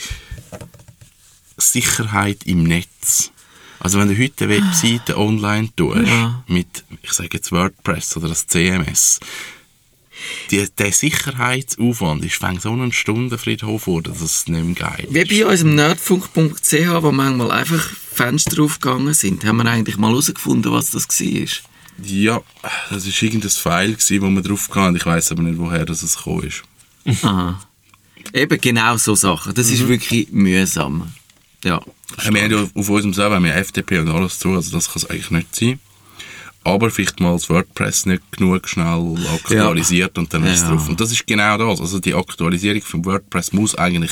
Sicherheit 1.57 2.43
im 2.45 2.63
Netz. 2.63 3.31
Also 3.79 3.99
wenn 3.99 4.09
du 4.09 4.21
heute 4.21 4.45
eine 4.45 4.57
Webseite 4.57 5.17
online 5.17 5.69
tust, 5.75 6.11
mit, 6.47 6.83
ich 7.01 7.13
sage 7.13 7.29
jetzt 7.33 7.51
WordPress 7.51 8.15
oder 8.17 8.29
das 8.29 8.45
CMS, 8.45 9.19
die, 10.51 10.67
der 10.77 10.91
Sicherheitsaufwand 10.91 12.23
ist 12.23 12.35
fängt 12.35 12.61
so 12.61 12.71
einen 12.71 12.91
Stundenfriedhof 12.91 13.83
vor, 13.83 14.03
dass 14.03 14.21
es 14.21 14.47
nicht 14.47 14.63
mehr 14.63 14.75
geil 14.75 15.07
Wie 15.09 15.25
bei 15.25 15.45
unserem 15.45 15.75
nerdfunk.ch, 15.75 17.01
wo 17.01 17.11
manchmal 17.11 17.51
einfach 17.51 17.89
Fenster 18.13 18.61
aufgegangen 18.61 19.13
sind, 19.13 19.43
haben 19.45 19.57
wir 19.57 19.65
eigentlich 19.65 19.97
mal 19.97 20.09
herausgefunden, 20.09 20.71
was 20.71 20.91
das 20.91 21.07
war. 21.07 21.70
Ja, 22.03 22.41
das 22.89 23.05
war 23.05 23.23
irgendein 23.23 23.91
gewesen, 23.91 24.21
wo 24.21 24.29
man 24.29 24.43
drauf 24.43 24.69
kam. 24.69 24.95
Ich 24.95 25.05
weiß 25.05 25.31
aber 25.31 25.43
nicht, 25.43 25.57
woher 25.57 25.85
das 25.85 26.03
es 26.03 26.17
gekommen 26.17 26.43
ist. 26.43 26.63
Aha. 27.23 27.59
Eben 28.33 28.61
genau 28.61 28.97
so 28.97 29.15
Sachen. 29.15 29.53
Das 29.53 29.69
ist 29.69 29.87
wirklich 29.87 30.31
mühsam. 30.31 31.11
Ja. 31.63 31.81
Ja, 32.23 32.33
wir 32.33 32.43
haben 32.43 32.51
ja 32.51 32.63
auf 32.73 32.89
unserem 32.89 33.13
Server 33.13 33.35
haben 33.35 33.45
wir 33.45 33.53
FTP 33.55 33.99
und 33.99 34.09
alles 34.09 34.39
zu, 34.39 34.49
also 34.49 34.71
das 34.71 34.87
kann 34.87 34.97
es 35.03 35.09
eigentlich 35.09 35.31
nicht 35.31 35.55
sein. 35.55 35.79
Aber 36.63 36.91
vielleicht 36.91 37.19
mal 37.19 37.33
das 37.33 37.49
WordPress 37.49 38.05
nicht 38.05 38.21
genug 38.31 38.67
schnell 38.67 39.15
aktualisiert 39.33 40.17
und 40.17 40.31
dann 40.33 40.43
ist 40.43 40.57
es 40.57 40.61
Ja. 40.61 40.69
drauf. 40.69 40.89
Und 40.89 40.99
das 40.99 41.11
ist 41.11 41.25
genau 41.25 41.57
das. 41.57 41.79
Also 41.81 41.99
die 41.99 42.13
Aktualisierung 42.13 42.81
von 42.81 43.03
WordPress 43.05 43.53
muss 43.53 43.73
eigentlich 43.75 44.11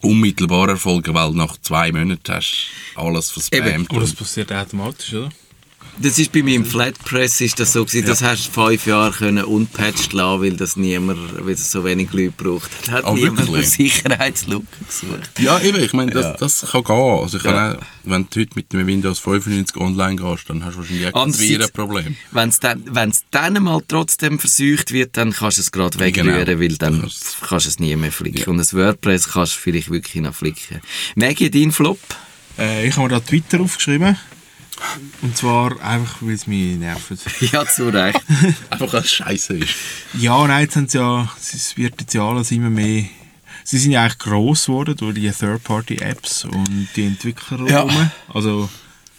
unmittelbar 0.00 0.68
erfolgen, 0.68 1.14
weil 1.14 1.32
nach 1.32 1.56
zwei 1.62 1.90
Monaten 1.92 2.32
hast 2.32 2.66
du 2.94 3.00
alles 3.00 3.30
verspammt. 3.30 3.90
Aber 3.90 4.00
das 4.00 4.10
und- 4.10 4.18
passiert 4.18 4.52
automatisch, 4.52 5.12
oder? 5.14 5.30
Das 5.98 6.18
ist 6.18 6.32
bei 6.32 6.42
meinem 6.42 6.64
Flatpress 6.64 7.40
ist 7.42 7.60
das 7.60 7.74
so 7.74 7.84
gewesen, 7.84 8.06
das 8.06 8.22
hast 8.22 8.48
du 8.48 8.50
fünf 8.52 8.86
Jahre 8.86 9.12
können 9.12 9.44
unpatched 9.44 10.12
lassen, 10.14 10.42
weil 10.42 10.56
das 10.56 10.74
niemand, 10.76 11.18
weil 11.44 11.54
das 11.54 11.70
so 11.70 11.84
wenig 11.84 12.10
Leute 12.12 12.32
braucht. 12.36 12.70
Da 12.86 12.92
hat 12.92 13.04
Ah, 13.04 13.12
niemand 13.12 13.48
eine 13.48 13.62
Sicherheitslücke 13.62 14.66
gesucht. 14.86 15.38
Ja, 15.38 15.60
eben, 15.60 15.82
ich 15.82 15.92
meine, 15.92 16.10
das, 16.10 16.24
Ja. 16.24 16.32
das 16.38 16.66
kann 16.72 16.82
gehen. 16.84 16.96
Also 16.96 17.36
ich 17.36 17.42
kann 17.42 17.76
auch, 17.76 17.82
wenn 18.04 18.26
du 18.30 18.40
heute 18.40 18.50
mit 18.54 18.72
dem 18.72 18.86
Windows 18.86 19.18
95 19.18 19.76
online 19.76 20.16
gehst, 20.16 20.48
dann 20.48 20.64
hast 20.64 20.74
du 20.74 20.78
wahrscheinlich 20.80 21.14
auch 21.14 21.26
ein 21.26 21.38
Virenproblem. 21.38 22.16
Wenn 22.32 22.48
es 22.48 22.58
dann, 22.58 22.82
wenn's 22.86 23.22
dann 23.30 23.62
mal 23.62 23.80
trotzdem 23.86 24.38
versucht 24.38 24.92
wird, 24.92 25.16
dann 25.16 25.32
kannst 25.32 25.58
du 25.58 25.60
es 25.62 25.70
gerade 25.70 25.98
wegrühren, 26.00 26.44
Genau. 26.46 26.60
weil 26.60 26.76
dann 26.78 27.00
kannst- 27.02 27.36
kannst 27.46 27.66
du 27.66 27.70
es 27.70 27.78
nie 27.78 27.94
mehr 27.96 28.12
flicken. 28.12 28.44
Und 28.50 28.58
ein 28.58 28.72
WordPress 28.72 29.28
kannst 29.28 29.56
du 29.56 29.60
vielleicht 29.60 29.90
wirklich 29.90 30.22
noch 30.22 30.34
flicken. 30.34 30.80
Maggie, 31.16 31.50
dein 31.50 31.70
Flop? 31.70 31.98
Äh, 32.58 32.88
ich 32.88 32.96
habe 32.96 33.08
mir 33.08 33.14
da 33.14 33.20
Twitter 33.20 33.60
aufgeschrieben. 33.60 34.16
Und 35.22 35.36
zwar 35.36 35.80
einfach, 35.82 36.16
weil 36.20 36.34
es 36.34 36.46
mich 36.46 36.76
nervt. 36.76 37.12
Ja, 37.52 37.66
zu 37.66 37.88
Recht. 37.88 38.20
Einfach 38.70 38.94
als 38.94 39.12
Scheiße 39.12 39.54
ist. 39.58 39.74
Ja, 40.14 40.46
nein, 40.46 40.62
jetzt 40.62 40.76
haben 40.76 40.88
sie 40.88 40.98
ja, 40.98 41.28
es 41.38 41.76
wird 41.76 42.00
jetzt 42.00 42.14
ja 42.14 42.22
alles 42.28 42.50
immer 42.50 42.70
mehr. 42.70 43.04
Sie 43.64 43.78
sind 43.78 43.92
ja 43.92 44.02
eigentlich 44.02 44.18
gross 44.18 44.66
geworden 44.66 44.96
durch 44.96 45.14
die 45.14 45.30
Third-Party-Apps 45.30 46.44
und 46.46 46.88
die 46.96 47.06
Entwickler 47.06 47.68
Ja. 47.68 47.80
rum. 47.82 48.10
Also 48.32 48.68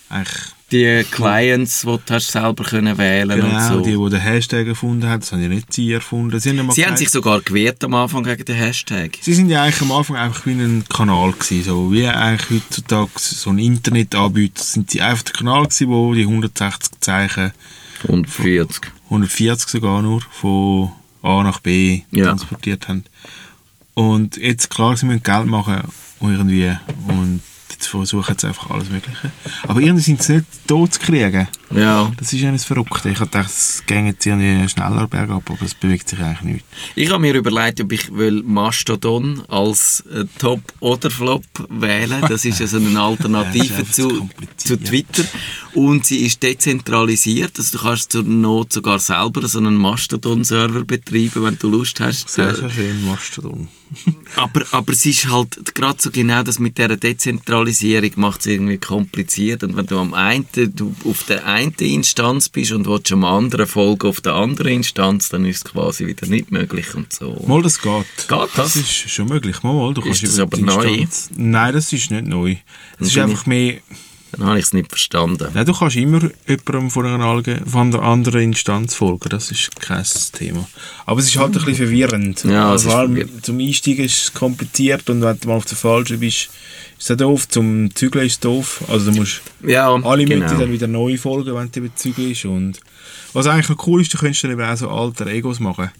eigentlich 0.09 0.52
die 0.73 1.05
Clients, 1.11 1.81
die 1.81 1.85
du 1.87 2.13
hast 2.13 2.31
selber 2.31 2.63
können 2.63 2.97
wählen 2.97 3.39
Genau, 3.39 3.55
und 3.55 3.67
so. 3.67 3.79
die, 3.81 3.91
die 3.95 4.09
den 4.09 4.19
Hashtag 4.21 4.67
erfunden 4.67 5.07
haben, 5.07 5.19
das 5.21 5.31
haben 5.31 5.41
ja 5.41 5.47
nicht 5.47 5.71
sie 5.71 5.91
erfunden. 5.91 6.39
Sie 6.39 6.49
haben, 6.57 6.71
Sie 6.71 6.85
haben 6.85 6.97
sich 6.97 7.09
sogar 7.09 7.39
gewehrt 7.41 7.83
am 7.83 7.93
Anfang 7.93 8.23
gegen 8.23 8.43
den 8.43 8.55
Hashtag. 8.55 9.17
Sie 9.21 9.33
sind 9.33 9.49
ja 9.49 9.63
eigentlich 9.63 9.81
am 9.81 9.91
Anfang 9.91 10.17
einfach 10.17 10.45
wie 10.45 10.51
ein 10.51 10.83
Kanal 10.89 11.31
gewesen, 11.31 11.63
so 11.63 11.91
wie 11.93 12.07
eigentlich 12.07 12.49
heutzutage 12.49 13.11
so 13.15 13.51
ein 13.51 13.59
Internetanbieter 13.59 14.63
sind 14.63 14.91
sie 14.91 15.01
einfach 15.01 15.23
der 15.23 15.33
Kanal 15.33 15.63
gewesen, 15.63 15.87
wo 15.89 16.13
die 16.13 16.23
160 16.23 16.99
Zeichen, 16.99 17.51
140. 18.03 18.81
140 19.05 19.69
sogar 19.69 20.01
nur, 20.01 20.21
von 20.31 20.91
A 21.21 21.43
nach 21.43 21.59
B 21.59 22.01
Ja. 22.11 22.25
transportiert 22.25 22.87
haben. 22.87 23.03
Und 23.93 24.37
jetzt 24.37 24.69
klar, 24.69 24.97
sie 24.97 25.05
müssen 25.05 25.23
Geld 25.23 25.45
machen 25.45 25.81
irgendwie 26.19 26.71
und 27.07 27.41
versuchen 27.87 28.35
sie 28.37 28.47
einfach 28.47 28.69
alles 28.69 28.89
Mögliche. 28.89 29.31
Aber 29.67 29.79
irgendwie 29.79 30.03
sind 30.03 30.21
sie 30.21 30.35
nicht 30.35 30.45
tot 30.67 30.93
zu 30.93 30.99
kriegen. 30.99 31.47
Ja. 31.71 32.11
Das 32.17 32.33
ist 32.33 32.43
das 32.43 32.65
Verrückte. 32.65 33.09
Ich 33.09 33.17
dachte, 33.17 33.39
es 33.39 33.83
ginge 33.85 34.15
jetzt 34.21 34.71
schneller 34.71 35.07
bergab, 35.07 35.49
aber 35.49 35.61
es 35.63 35.73
bewegt 35.73 36.09
sich 36.09 36.19
eigentlich 36.19 36.41
nicht. 36.41 36.65
Ich 36.95 37.09
habe 37.09 37.19
mir 37.19 37.33
überlegt, 37.33 37.81
ob 37.81 37.91
ich 37.91 38.13
will 38.13 38.43
Mastodon 38.43 39.43
als 39.47 40.03
äh, 40.11 40.25
Top 40.37 40.61
oder 40.79 41.09
Flop 41.09 41.43
wählen. 41.69 42.21
Das 42.27 42.45
ist 42.45 42.59
ja 42.59 42.67
so 42.67 42.77
eine 42.77 42.99
Alternative 43.01 43.81
Ja, 43.81 43.91
zu 43.91 44.29
zu 44.57 44.77
Twitter. 44.77 45.23
Und 45.73 46.05
sie 46.05 46.25
ist 46.25 46.43
dezentralisiert. 46.43 47.57
Also 47.57 47.77
du 47.77 47.83
kannst 47.83 48.11
zur 48.11 48.23
Not 48.23 48.73
sogar 48.73 48.99
selber 48.99 49.47
so 49.47 49.59
einen 49.59 49.75
Mastodon-Server 49.75 50.83
betreiben, 50.83 51.43
wenn 51.43 51.57
du 51.57 51.69
Lust 51.69 51.99
hast. 51.99 52.29
Sehr, 52.29 52.55
sehr 52.55 52.69
schön, 52.69 53.05
Mastodon. 53.05 53.67
Aber, 54.35 54.63
aber 54.71 54.93
es 54.93 55.05
ist 55.05 55.29
halt 55.29 55.75
gerade 55.75 56.01
so 56.01 56.09
genau 56.09 56.43
das 56.43 56.59
mit 56.59 56.77
dieser 56.77 56.97
Dezentralisierung 56.97 58.11
macht 58.15 58.41
es 58.41 58.47
irgendwie 58.47 58.77
kompliziert. 58.77 59.63
Und 59.63 59.75
wenn 59.75 59.85
du 59.85 59.99
am 59.99 60.13
einen, 60.13 60.47
du 60.75 60.95
auf 61.05 61.23
der 61.23 61.45
einen 61.45 61.73
Instanz 61.73 62.49
bist 62.49 62.71
und 62.71 62.87
willst 62.87 63.11
am 63.11 63.23
anderen 63.23 63.67
folgen 63.67 64.07
auf 64.07 64.21
der 64.21 64.33
anderen 64.33 64.73
Instanz, 64.73 65.29
dann 65.29 65.45
ist 65.45 65.57
es 65.57 65.63
quasi 65.71 66.07
wieder 66.07 66.27
nicht 66.27 66.51
möglich 66.51 66.95
und 66.95 67.13
so. 67.13 67.43
Mal, 67.47 67.61
das 67.61 67.81
geht. 67.81 68.05
Geht 68.27 68.49
das? 68.55 68.73
Das 68.73 68.75
ist 68.75 69.09
schon 69.09 69.27
möglich. 69.27 69.61
Mal, 69.63 69.73
mal, 69.73 69.93
du 69.93 70.01
Ist 70.01 70.07
kannst 70.07 70.23
das 70.23 70.37
über 70.37 70.43
aber 70.43 70.57
neu? 70.57 71.05
Nein, 71.35 71.73
das 71.73 71.93
ist 71.93 72.11
nicht 72.11 72.25
neu. 72.25 72.55
Es 72.99 73.07
ist 73.07 73.17
einfach 73.17 73.45
mehr... 73.45 73.79
Dann 74.35 74.47
habe 74.47 74.57
ich 74.59 74.65
es 74.65 74.73
nicht 74.73 74.89
verstanden. 74.89 75.47
Nein, 75.53 75.65
du 75.65 75.73
kannst 75.73 75.95
immer 75.95 76.19
jemandem 76.47 76.89
von 76.89 77.05
einer, 77.05 77.43
von 77.65 77.93
einer 77.93 78.01
anderen 78.01 78.41
Instanz 78.41 78.95
folgen. 78.95 79.29
Das 79.29 79.51
ist 79.51 79.79
kein 79.79 80.03
Thema. 80.33 80.67
Aber 81.05 81.19
es 81.19 81.27
ist 81.27 81.37
halt 81.37 81.49
ein 81.49 81.53
bisschen 81.53 81.75
verwirrend. 81.75 82.43
Ja, 82.43 82.73
ist 82.73 82.87
allem 82.87 83.15
verwirrend. 83.15 83.45
Zum 83.45 83.59
Einsteigen 83.59 84.05
ist 84.05 84.21
es 84.23 84.33
kompliziert 84.33 85.09
und 85.09 85.21
wenn 85.21 85.39
du 85.39 85.47
mal 85.47 85.55
auf 85.55 85.65
der 85.65 85.77
falschen 85.77 86.19
bist, 86.19 86.49
ist 86.97 87.09
es 87.09 87.17
doof. 87.17 87.47
Zum 87.47 87.93
Zügeln 87.95 88.25
ist 88.25 88.33
es 88.33 88.39
doof. 88.39 88.83
Also 88.87 89.11
du 89.11 89.17
musst 89.17 89.41
Ja, 89.61 89.93
alle 89.93 90.25
genau. 90.25 90.43
müssen 90.43 90.59
dann 90.59 90.71
wieder 90.71 90.87
neu 90.87 91.15
folgen, 91.17 91.53
wenn 91.53 91.71
du 91.71 91.79
über 91.81 91.95
zügelst. 91.95 92.45
Und 92.45 92.79
was 93.33 93.45
eigentlich 93.45 93.69
noch 93.69 93.87
cool 93.87 94.01
ist, 94.01 94.13
du 94.13 94.17
könntest 94.17 94.43
dann 94.43 94.51
eben 94.51 94.63
auch 94.63 94.75
so 94.77 94.89
alter 94.89 95.27
Egos 95.27 95.59
machen. 95.59 95.91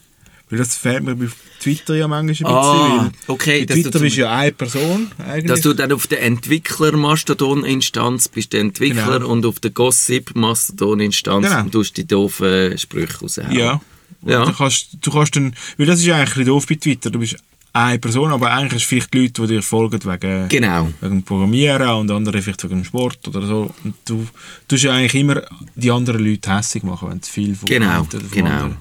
Weil 0.54 0.60
das 0.60 0.76
fehlt 0.76 1.04
mir 1.04 1.16
bei 1.16 1.28
Twitter 1.60 1.96
ja 1.96 2.08
manchmal 2.08 2.30
ein 2.30 2.36
bisschen. 2.36 2.46
Ah, 2.48 3.10
weil 3.28 3.28
okay, 3.28 3.66
Bei 3.66 3.74
du 3.74 3.82
Twitter 3.82 4.00
bist 4.00 4.18
du 4.18 4.22
ja 4.22 4.36
eine 4.36 4.52
Person 4.52 5.12
eigentlich. 5.18 5.46
Dass 5.46 5.62
du 5.62 5.74
dann 5.74 5.92
auf 5.92 6.06
der 6.06 6.22
Entwickler-Mastodon-Instanz 6.22 8.28
bist, 8.28 8.54
der 8.54 8.62
Entwickler, 8.62 9.20
Genau. 9.20 9.30
und 9.32 9.46
auf 9.48 9.60
der 9.60 9.72
Gossip-Mastodon-Instanz 9.72 11.48
Genau. 11.50 11.64
tust 11.70 11.98
die 11.98 12.06
doofen 12.06 12.78
Sprüche 12.78 13.20
raushauen. 13.20 13.52
Ja. 13.52 13.82
Ja. 14.26 14.46
Du, 14.46 14.54
kannst, 14.54 14.90
du 15.02 15.12
kannst 15.12 15.36
dann, 15.36 15.54
weil 15.78 15.86
das 15.88 16.00
ist 16.00 16.06
ja 16.06 16.16
eigentlich 16.16 16.30
ein 16.30 16.34
bisschen 16.34 16.46
doof 16.46 16.68
bei 16.68 16.76
Twitter. 16.76 17.10
Du 17.10 17.20
bist 17.20 17.36
eine 17.74 17.98
Person, 18.00 18.32
aber 18.32 18.52
eigentlich 18.52 18.84
du 18.84 18.90
vielleicht 18.90 19.14
die 19.14 19.22
Leute, 19.24 19.42
die 19.42 19.48
dir 19.48 19.64
folgen 19.64 20.00
wegen, 20.06 20.48
Genau. 20.50 20.90
wegen 21.02 21.16
dem 21.16 21.24
Programmieren 21.24 21.90
und 21.90 22.12
andere 22.12 22.42
vielleicht 22.42 22.64
wegen 22.64 22.76
dem 22.76 22.86
Sport 22.86 23.28
oder 23.28 23.46
so. 23.48 23.74
Und 23.84 23.96
du 24.06 24.26
tust 24.68 24.84
ja 24.84 24.94
eigentlich 24.94 25.16
immer 25.16 25.42
die 25.76 25.90
anderen 25.92 26.24
Leute 26.24 26.56
hässlich 26.56 26.84
machen, 26.84 27.10
wenn 27.10 27.18
es 27.18 27.28
viel 27.30 27.56
von 27.56 27.66
Genau, 27.66 28.04
von 28.04 28.30
genau. 28.32 28.50
anderen. 28.50 28.78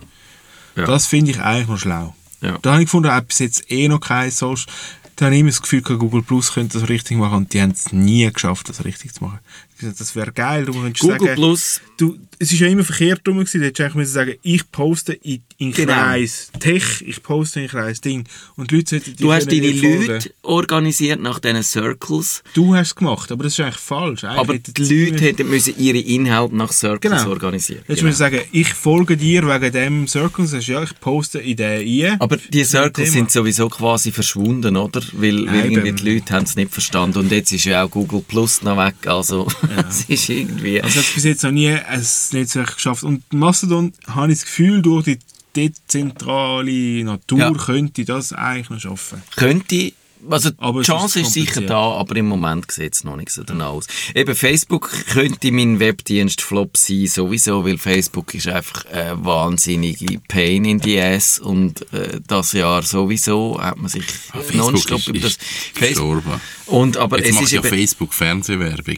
Ja. 0.77 0.87
Das 0.87 1.07
finde 1.07 1.33
ich 1.33 1.41
eigentlich 1.41 1.69
noch 1.69 1.79
schlau. 1.79 2.15
Ja. 2.41 2.59
Da 2.63 2.73
habe 2.73 2.83
ich 2.83 2.87
gefunden, 2.87 3.11
hat 3.11 3.29
bis 3.29 3.39
jetzt 3.39 3.71
eh 3.71 3.89
noch 3.89 4.01
kein 4.01 4.31
Social. 4.31 4.67
Da 5.17 5.27
habe 5.27 5.35
ich 5.35 5.41
immer 5.41 5.51
das 5.51 5.63
Gefühl, 5.63 5.83
gehabt, 5.83 6.01
Google 6.01 6.23
Plus 6.23 6.53
könnte 6.53 6.79
das 6.79 6.89
richtig 6.89 7.17
machen 7.19 7.37
und 7.37 7.53
die 7.53 7.61
haben 7.61 7.71
es 7.71 7.93
nie 7.93 8.29
geschafft, 8.33 8.69
das 8.69 8.85
richtig 8.85 9.13
zu 9.13 9.25
machen. 9.25 9.41
Das 9.81 10.17
wäre 10.17 10.33
geil. 10.33 10.65
Du 10.65 10.73
könntest 10.73 11.01
Google 11.01 11.19
sagen, 11.19 11.35
Plus, 11.35 11.81
Du, 11.97 12.19
es 12.39 12.51
ist 12.51 12.59
ja 12.59 12.69
immer 12.69 12.85
verkehrt 12.85 13.27
rum 13.29 13.39
gewesen. 13.39 13.61
Du 13.61 13.67
hättest 13.67 13.81
eigentlich 13.81 13.95
müssen 13.95 14.13
sagen, 14.13 14.35
ich 14.43 14.71
poste 14.73 15.13
in, 15.13 15.43
in 15.62 15.72
Genau. 15.72 15.92
Kreis 15.92 16.51
Tech, 16.59 17.03
ich 17.07 17.22
poste 17.22 17.61
in 17.61 17.68
Kreis 17.68 18.01
Ding. 18.01 18.25
Und 18.57 18.70
die 18.70 18.77
Leute 18.77 18.90
sollten 19.01 19.16
du 19.16 19.33
hast 19.33 19.51
deine 19.51 19.72
folgen. 19.75 20.07
Leute 20.07 20.35
organisiert 20.42 21.20
nach 21.20 21.38
diesen 21.38 21.62
Circles, 21.62 22.42
Du 22.55 22.75
hast 22.75 22.88
es 22.88 22.94
gemacht, 22.94 23.31
aber 23.31 23.44
das 23.44 23.53
ist 23.55 23.61
eigentlich 23.61 23.77
falsch. 23.77 24.25
Eigentlich 24.25 24.38
aber 24.40 24.59
die 24.59 25.11
Leute 25.11 25.25
hätten 25.25 25.48
müssen 25.48 25.75
ihre 25.79 25.98
Inhalte 25.98 26.57
nach 26.57 26.72
Circles 26.72 27.22
Genau. 27.22 27.31
organisieren. 27.31 27.83
Jetzt 27.87 27.98
Genau. 27.98 28.09
müssen 28.09 28.18
sagen, 28.18 28.40
ich 28.51 28.72
folge 28.75 29.16
dir 29.16 29.42
wegen 29.46 29.72
dem 29.72 30.09
Circle. 30.09 30.46
Sagst, 30.46 30.68
ja, 30.68 30.83
ich 30.83 30.98
poste 31.01 31.38
in 31.38 31.57
den 31.57 31.81
ein. 32.12 32.20
Aber 32.20 32.37
die 32.37 32.64
Circles 32.64 33.12
sind 33.12 33.31
sowieso 33.31 33.68
quasi 33.68 34.11
verschwunden, 34.12 34.77
oder? 34.77 35.01
Weil, 35.12 35.46
weil 35.46 35.70
irgendwie 35.72 35.92
die 35.92 36.14
Leute 36.14 36.35
haben 36.35 36.44
es 36.44 36.57
nicht 36.57 36.72
verstanden. 36.72 37.18
Und 37.18 37.31
jetzt 37.33 37.53
ist 37.53 37.64
ja 37.64 37.85
auch 37.85 37.90
Google 37.90 38.22
Plus 38.27 38.62
noch 38.62 38.77
weg. 38.77 38.94
Also, 39.07 39.46
es 39.88 40.05
ist 40.09 40.29
irgendwie... 40.29 40.81
Also 40.83 40.98
hat 40.98 41.05
es 41.07 41.12
bis 41.14 41.25
jetzt 41.25 41.42
noch 41.44 41.51
nie 41.53 41.68
ein 41.70 42.07
Netzwerk 42.33 42.75
geschafft. 42.75 43.05
Und 43.05 43.22
Mastodon 43.33 43.92
habe 44.09 44.33
ich 44.33 44.38
das 44.38 44.46
Gefühl, 44.46 44.83
durch 44.83 45.05
die 45.05 45.18
dezentrale 45.57 47.05
Natur 47.05 47.38
Ja. 47.38 47.53
könnte 47.53 48.05
das 48.05 48.33
eigentlich 48.33 48.71
noch 48.71 48.81
schaffen. 48.81 49.23
könnte, 49.37 49.93
also 50.31 50.51
Aber 50.59 50.81
die 50.83 50.87
Chance 50.87 51.21
ist 51.21 51.27
ist 51.29 51.33
sicher 51.35 51.62
da, 51.62 51.81
aber 51.95 52.15
im 52.17 52.27
Moment 52.29 52.71
sieht 52.71 52.95
es 52.95 53.03
noch 53.03 53.17
nicht 53.17 53.31
so 53.31 53.43
danach 53.43 53.71
aus. 53.71 53.87
Eben 54.15 54.35
Facebook 54.37 54.88
könnte 55.09 55.51
mein 55.51 55.81
Webdienst 55.81 56.41
Flop 56.41 56.77
sein, 56.77 57.07
sowieso, 57.09 57.65
weil 57.67 57.77
Facebook 57.79 58.33
ist 58.35 58.47
einfach 58.47 58.85
eine 58.87 59.25
wahnsinnige 59.25 60.21
Pain 60.29 60.65
in 60.65 60.81
the 60.81 61.01
ass 61.01 61.41
und 61.41 61.93
äh, 61.93 62.21
das 62.27 62.53
Jahr 62.53 62.83
sowieso 62.83 63.61
hat 63.61 63.79
man 63.79 63.88
sich 63.88 64.05
Facebook 64.05 64.55
nonstop 64.57 65.07
über 65.09 65.19
das 65.19 65.33
ist 65.33 65.75
gestorben. 65.75 66.41
Und 66.73 66.97
aber 66.97 67.19
Jetzt 67.19 67.29
es 67.29 67.35
macht 67.35 67.45
ist 67.45 67.53
ja 67.53 67.63
Facebook 67.63 68.15
Fernsehwerbung. 68.15 68.97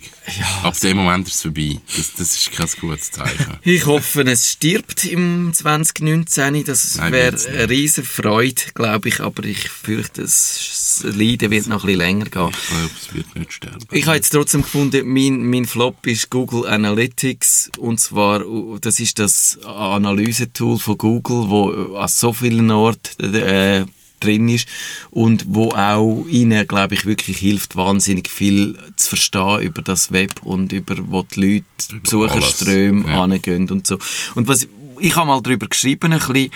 Ab 0.63 0.79
dem 0.79 0.97
Moment 0.97 1.27
ist 1.27 1.35
es 1.35 1.43
vorbei. 1.43 1.81
Das, 1.97 2.13
das 2.15 2.37
ist 2.37 2.53
kein 2.53 2.69
gutes 2.81 3.11
Zeichen. 3.11 3.59
ich 3.63 3.85
hoffe, 3.85 4.23
es 4.23 4.53
stirbt 4.53 5.05
im 5.05 5.53
2019. 5.53 6.65
Das 6.65 6.99
wäre 7.11 7.37
eine 7.37 7.69
riesen 7.69 8.05
Freude, 8.05 8.63
glaube 8.75 9.09
ich, 9.09 9.19
aber 9.19 9.43
ich 9.43 9.69
fürchte, 9.69 10.23
das 10.23 11.05
Leiden 11.05 11.51
wird 11.51 11.67
noch 11.67 11.83
ein 11.83 11.87
bisschen 11.87 11.99
länger 11.99 12.25
gehen. 12.27 12.51
Ich 12.51 12.69
glaube, 12.69 12.91
es 13.03 13.15
wird 13.15 13.35
nicht 13.35 13.53
sterben. 13.53 13.87
Ich 13.91 14.07
habe 14.07 14.17
jetzt 14.17 14.31
trotzdem 14.31 14.63
gefunden, 14.63 15.09
mein, 15.09 15.45
mein 15.45 15.65
Flop 15.65 16.07
ist 16.07 16.31
Google 16.31 16.69
Analytics. 16.69 17.73
Und 17.79 17.99
zwar, 17.99 18.45
das 18.81 19.01
ist 19.01 19.19
das 19.19 19.59
Analysetool 19.65 20.79
von 20.79 20.97
Google, 20.97 21.51
wo 21.51 21.97
an 21.97 22.07
so 22.07 22.33
vielen 22.33 22.71
Orten 22.71 23.35
äh, 23.35 23.85
drin 24.25 24.49
ist 24.49 24.69
und 25.11 25.45
wo 25.49 25.71
auch 25.71 26.27
ihnen, 26.29 26.67
glaube 26.67 26.95
ich, 26.95 27.07
wirklich 27.07 27.39
hilft, 27.39 27.77
wahnsinnig 27.77 28.29
viel 28.29 28.79
zu 28.97 29.11
verstehen 29.11 29.61
über 29.61 29.83
das 29.83 30.13
Web 30.13 30.43
und 30.43 30.73
über 30.73 30.97
wo 31.09 31.23
die 31.23 31.41
Leute 31.41 32.01
Besucherströme 32.03 33.05
alles, 33.05 33.15
ja. 33.15 33.23
angehen 33.23 33.71
und 33.71 33.87
so. 33.87 33.99
Und 34.35 34.49
was, 34.49 34.67
ich 34.99 35.17
habe 35.17 35.27
mal 35.27 35.41
darüber 35.41 35.67
geschrieben, 35.67 36.13
ein 36.13 36.19
bisschen, 36.19 36.51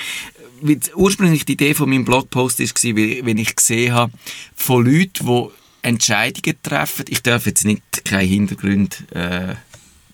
wie 0.61 0.79
ursprünglich 0.95 1.45
die 1.45 1.53
Idee 1.53 1.75
von 1.75 1.89
meinem 1.89 2.05
Blogpost 2.05 2.61
war, 2.61 2.97
wenn 2.97 3.39
ich 3.39 3.55
gesehen 3.55 3.93
habe, 3.93 4.13
von 4.55 4.85
Leuten, 4.85 5.27
die 5.27 5.49
Entscheidungen 5.83 6.57
treffen. 6.63 7.05
Ich 7.09 7.23
darf 7.23 7.47
jetzt 7.47 7.65
nicht 7.65 8.05
keine 8.05 8.25
Hintergründe 8.25 8.97
äh, 9.15 9.55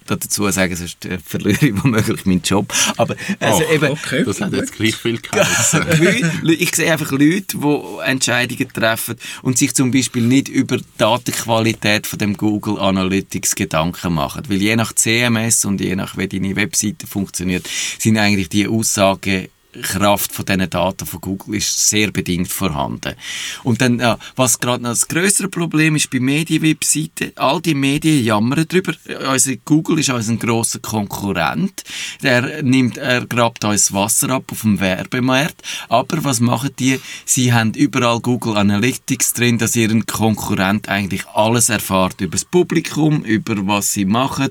dazu 0.06 0.50
sagen, 0.50 0.76
sonst 0.76 1.04
äh, 1.04 1.18
verliere 1.18 1.66
ich 1.66 1.82
womöglich 1.82 2.26
meinen 2.26 2.42
Job. 2.42 2.72
Aber 2.96 3.16
also 3.40 3.62
Ach, 3.66 3.72
eben, 3.72 3.90
okay. 3.90 4.24
Das 4.24 4.40
hat 4.40 4.52
jetzt 4.52 4.74
gleich 4.74 4.96
viel 4.96 5.18
geheißen. 5.20 5.84
Ich 6.64 6.74
sehe 6.76 6.92
einfach 6.92 7.10
Leute, 7.10 7.56
die 7.58 7.98
Entscheidungen 8.04 8.72
treffen 8.72 9.16
und 9.42 9.58
sich 9.58 9.74
zum 9.74 9.90
Beispiel 9.90 10.22
nicht 10.22 10.48
über 10.48 10.78
die 10.78 10.84
Datenqualität 10.98 12.06
von 12.06 12.18
dem 12.18 12.36
Google 12.36 12.78
Analytics 12.78 13.54
Gedanken 13.54 14.14
machen. 14.14 14.42
Weil 14.48 14.58
je 14.58 14.76
nach 14.76 14.92
CMS 14.92 15.64
und 15.64 15.80
je 15.80 15.96
nach, 15.96 16.16
wie 16.16 16.28
deine 16.28 16.56
Webseite 16.56 17.06
funktioniert, 17.06 17.68
sind 17.98 18.18
eigentlich 18.18 18.48
die 18.48 18.68
Aussagen 18.68 19.48
Kraft 19.82 20.32
von 20.32 20.44
diesen 20.44 20.70
Daten 20.70 21.06
von 21.06 21.20
Google 21.20 21.56
ist 21.56 21.88
sehr 21.88 22.10
bedingt 22.10 22.52
vorhanden. 22.52 23.14
Und 23.62 23.80
dann, 23.80 23.98
ja, 23.98 24.18
was 24.36 24.60
gerade 24.60 24.82
noch 24.82 24.90
das 24.90 25.08
größere 25.08 25.48
Problem 25.48 25.96
ist 25.96 26.10
bei 26.10 26.20
Medienwebseiten, 26.20 27.32
all 27.36 27.60
die 27.60 27.74
Medien 27.74 28.24
jammern 28.24 28.66
drüber. 28.66 28.94
Also 29.26 29.52
Google 29.64 29.98
ist 29.98 30.10
unser 30.10 30.36
grosser 30.36 30.78
Konkurrent. 30.78 31.84
Der 32.22 32.62
nimmt, 32.62 32.96
er 32.98 33.26
grabt 33.26 33.64
uns 33.64 33.92
Wasser 33.92 34.30
ab 34.30 34.44
auf 34.50 34.62
dem 34.62 34.80
Werbemarkt. 34.80 35.62
Aber 35.88 36.24
was 36.24 36.40
machen 36.40 36.70
die? 36.78 37.00
Sie 37.24 37.52
haben 37.52 37.72
überall 37.74 38.20
Google 38.20 38.56
Analytics 38.56 39.34
drin, 39.34 39.58
dass 39.58 39.76
ihren 39.76 40.06
Konkurrent 40.06 40.88
eigentlich 40.88 41.26
alles 41.28 41.68
erfahrt 41.68 42.20
über 42.20 42.32
das 42.32 42.44
Publikum, 42.44 43.24
über 43.24 43.66
was 43.66 43.92
sie 43.92 44.04
machen, 44.04 44.50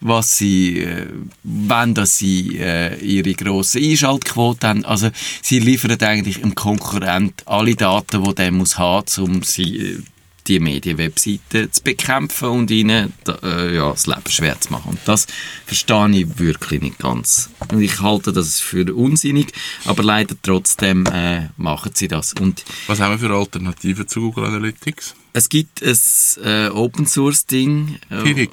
was 0.00 0.36
sie, 0.36 0.80
äh, 0.80 1.06
wenn 1.42 1.94
dass 1.94 2.18
sie 2.18 2.58
äh, 2.58 2.98
ihre 3.00 3.34
grosse 3.34 3.78
Einschaltquote 3.78 4.61
haben. 4.64 4.84
Also 4.84 5.10
sie 5.42 5.58
liefern 5.58 5.98
eigentlich 6.00 6.40
dem 6.40 6.54
Konkurrent 6.54 7.42
alle 7.46 7.74
Daten, 7.74 8.24
die 8.24 8.34
der 8.34 8.52
muss 8.52 8.78
haben, 8.78 9.06
um 9.18 9.42
sie 9.42 9.76
äh, 9.78 10.02
die 10.48 10.58
Medienwebseiten 10.58 11.72
zu 11.72 11.82
bekämpfen 11.82 12.48
und 12.48 12.70
ihnen 12.70 13.12
äh, 13.42 13.76
ja, 13.76 13.90
das 13.92 14.06
Leben 14.06 14.28
schwer 14.28 14.60
zu 14.60 14.72
machen. 14.72 14.90
Und 14.90 14.98
das 15.04 15.26
verstehe 15.66 16.10
ich 16.10 16.38
wirklich 16.38 16.82
nicht 16.82 16.98
ganz. 16.98 17.50
Und 17.70 17.80
ich 17.80 18.00
halte 18.00 18.32
das 18.32 18.60
für 18.60 18.92
unsinnig, 18.94 19.52
aber 19.84 20.02
leider 20.02 20.34
trotzdem 20.42 21.06
äh, 21.06 21.48
machen 21.56 21.92
sie 21.94 22.08
das. 22.08 22.32
Und 22.34 22.64
Was 22.88 23.00
haben 23.00 23.12
wir 23.12 23.28
für 23.28 23.34
Alternativen 23.34 24.08
zu 24.08 24.20
Google 24.20 24.46
Analytics? 24.46 25.14
es 25.34 25.48
gibt 25.48 25.82
ein 25.82 25.96
äh, 26.44 26.68
Open 26.68 27.06
Source 27.06 27.46
Ding. 27.46 27.98
äh. 28.10 28.48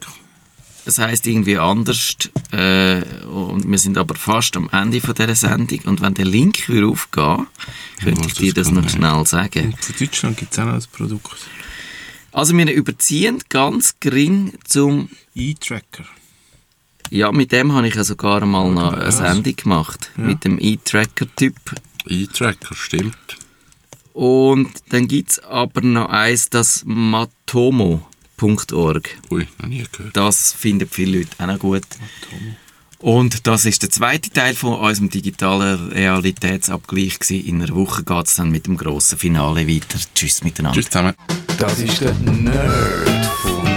Das 0.85 0.97
heißt 0.97 1.27
irgendwie 1.27 1.57
anders. 1.57 2.15
Äh, 2.51 3.01
und 3.25 3.69
wir 3.69 3.77
sind 3.77 3.97
aber 3.97 4.15
fast 4.15 4.57
am 4.57 4.69
Ende 4.71 5.01
von 5.01 5.13
dieser 5.13 5.35
Sendung. 5.35 5.79
Und 5.85 6.01
wenn 6.01 6.13
der 6.13 6.25
Link 6.25 6.67
wieder 6.69 6.87
aufgeht, 6.87 7.45
könnte 8.03 8.27
ich 8.27 8.33
dir 8.33 8.53
das 8.53 8.71
noch 8.71 8.81
man. 8.81 8.89
schnell 8.89 9.25
sagen. 9.25 9.73
Und 9.73 9.85
für 9.85 9.93
Deutschland 9.93 10.37
gibt 10.37 10.53
es 10.53 10.59
auch 10.59 10.65
noch 10.65 10.73
ein 10.73 10.83
Produkt. 10.91 11.37
Also 12.31 12.55
wir 12.55 12.71
überziehen 12.71 13.39
ganz 13.49 13.95
gering 13.99 14.53
zum... 14.63 15.09
E-Tracker. 15.35 16.05
Ja, 17.09 17.31
mit 17.31 17.51
dem 17.51 17.73
habe 17.73 17.87
ich 17.87 17.95
ja 17.95 18.03
sogar 18.03 18.45
mal 18.45 18.71
noch 18.71 18.93
eine 18.93 19.11
Sendung 19.11 19.55
gemacht. 19.55 20.11
Mit 20.15 20.45
dem 20.45 20.59
E-Tracker-Typ. 20.59 21.55
E-Tracker, 22.07 22.75
stimmt. 22.75 23.15
Und 24.13 24.69
dann 24.89 25.07
gibt 25.07 25.31
es 25.31 25.39
aber 25.39 25.81
noch 25.81 26.09
eins, 26.09 26.49
das 26.49 26.83
matomo.org. 28.41 29.09
Ui, 29.29 29.47
noch 29.59 29.67
nie 29.69 29.85
gehört. 29.91 30.15
Das 30.15 30.53
finden 30.53 30.87
viele 30.89 31.19
Leute 31.19 31.31
auch 31.39 31.47
noch 31.47 31.59
gut. 31.59 31.83
Und 32.99 33.47
das 33.47 33.63
ist 33.65 33.81
der 33.81 33.89
zweite 33.89 34.29
Teil 34.29 34.53
von 34.55 34.73
unserem 34.73 35.09
digitalen 35.09 35.89
Realitätsabgleich. 35.89 37.19
gewesen. 37.19 37.45
In 37.47 37.61
einer 37.61 37.73
Woche 37.73 38.03
geht 38.03 38.27
es 38.27 38.35
dann 38.35 38.51
mit 38.51 38.67
dem 38.67 38.75
grossen 38.75 39.17
Finale 39.17 39.67
weiter. 39.67 39.99
Tschüss 40.13 40.43
miteinander. 40.43 40.75
Tschüss 40.75 40.89
zusammen. 40.89 41.13
Das 41.57 41.79
ist 41.79 42.01
der 42.01 42.13
Nerdfunk. 42.15 43.67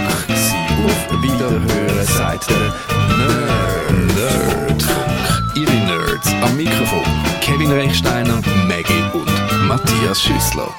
Auf 0.85 1.23
Wiederhören 1.23 2.07
sagt 2.07 2.49
der 2.49 2.75
Nerd. 3.17 4.07
Nerdfunk. 4.15 5.55
Ihre 5.55 5.73
Nerds 5.73 6.27
am 6.41 6.57
Mikrofon. 6.57 7.03
Kevin 7.39 7.71
Rechsteiner, 7.71 8.41
Maggie 8.67 9.03
und 9.13 9.67
Matthias 9.67 10.21
Schüssler. 10.21 10.73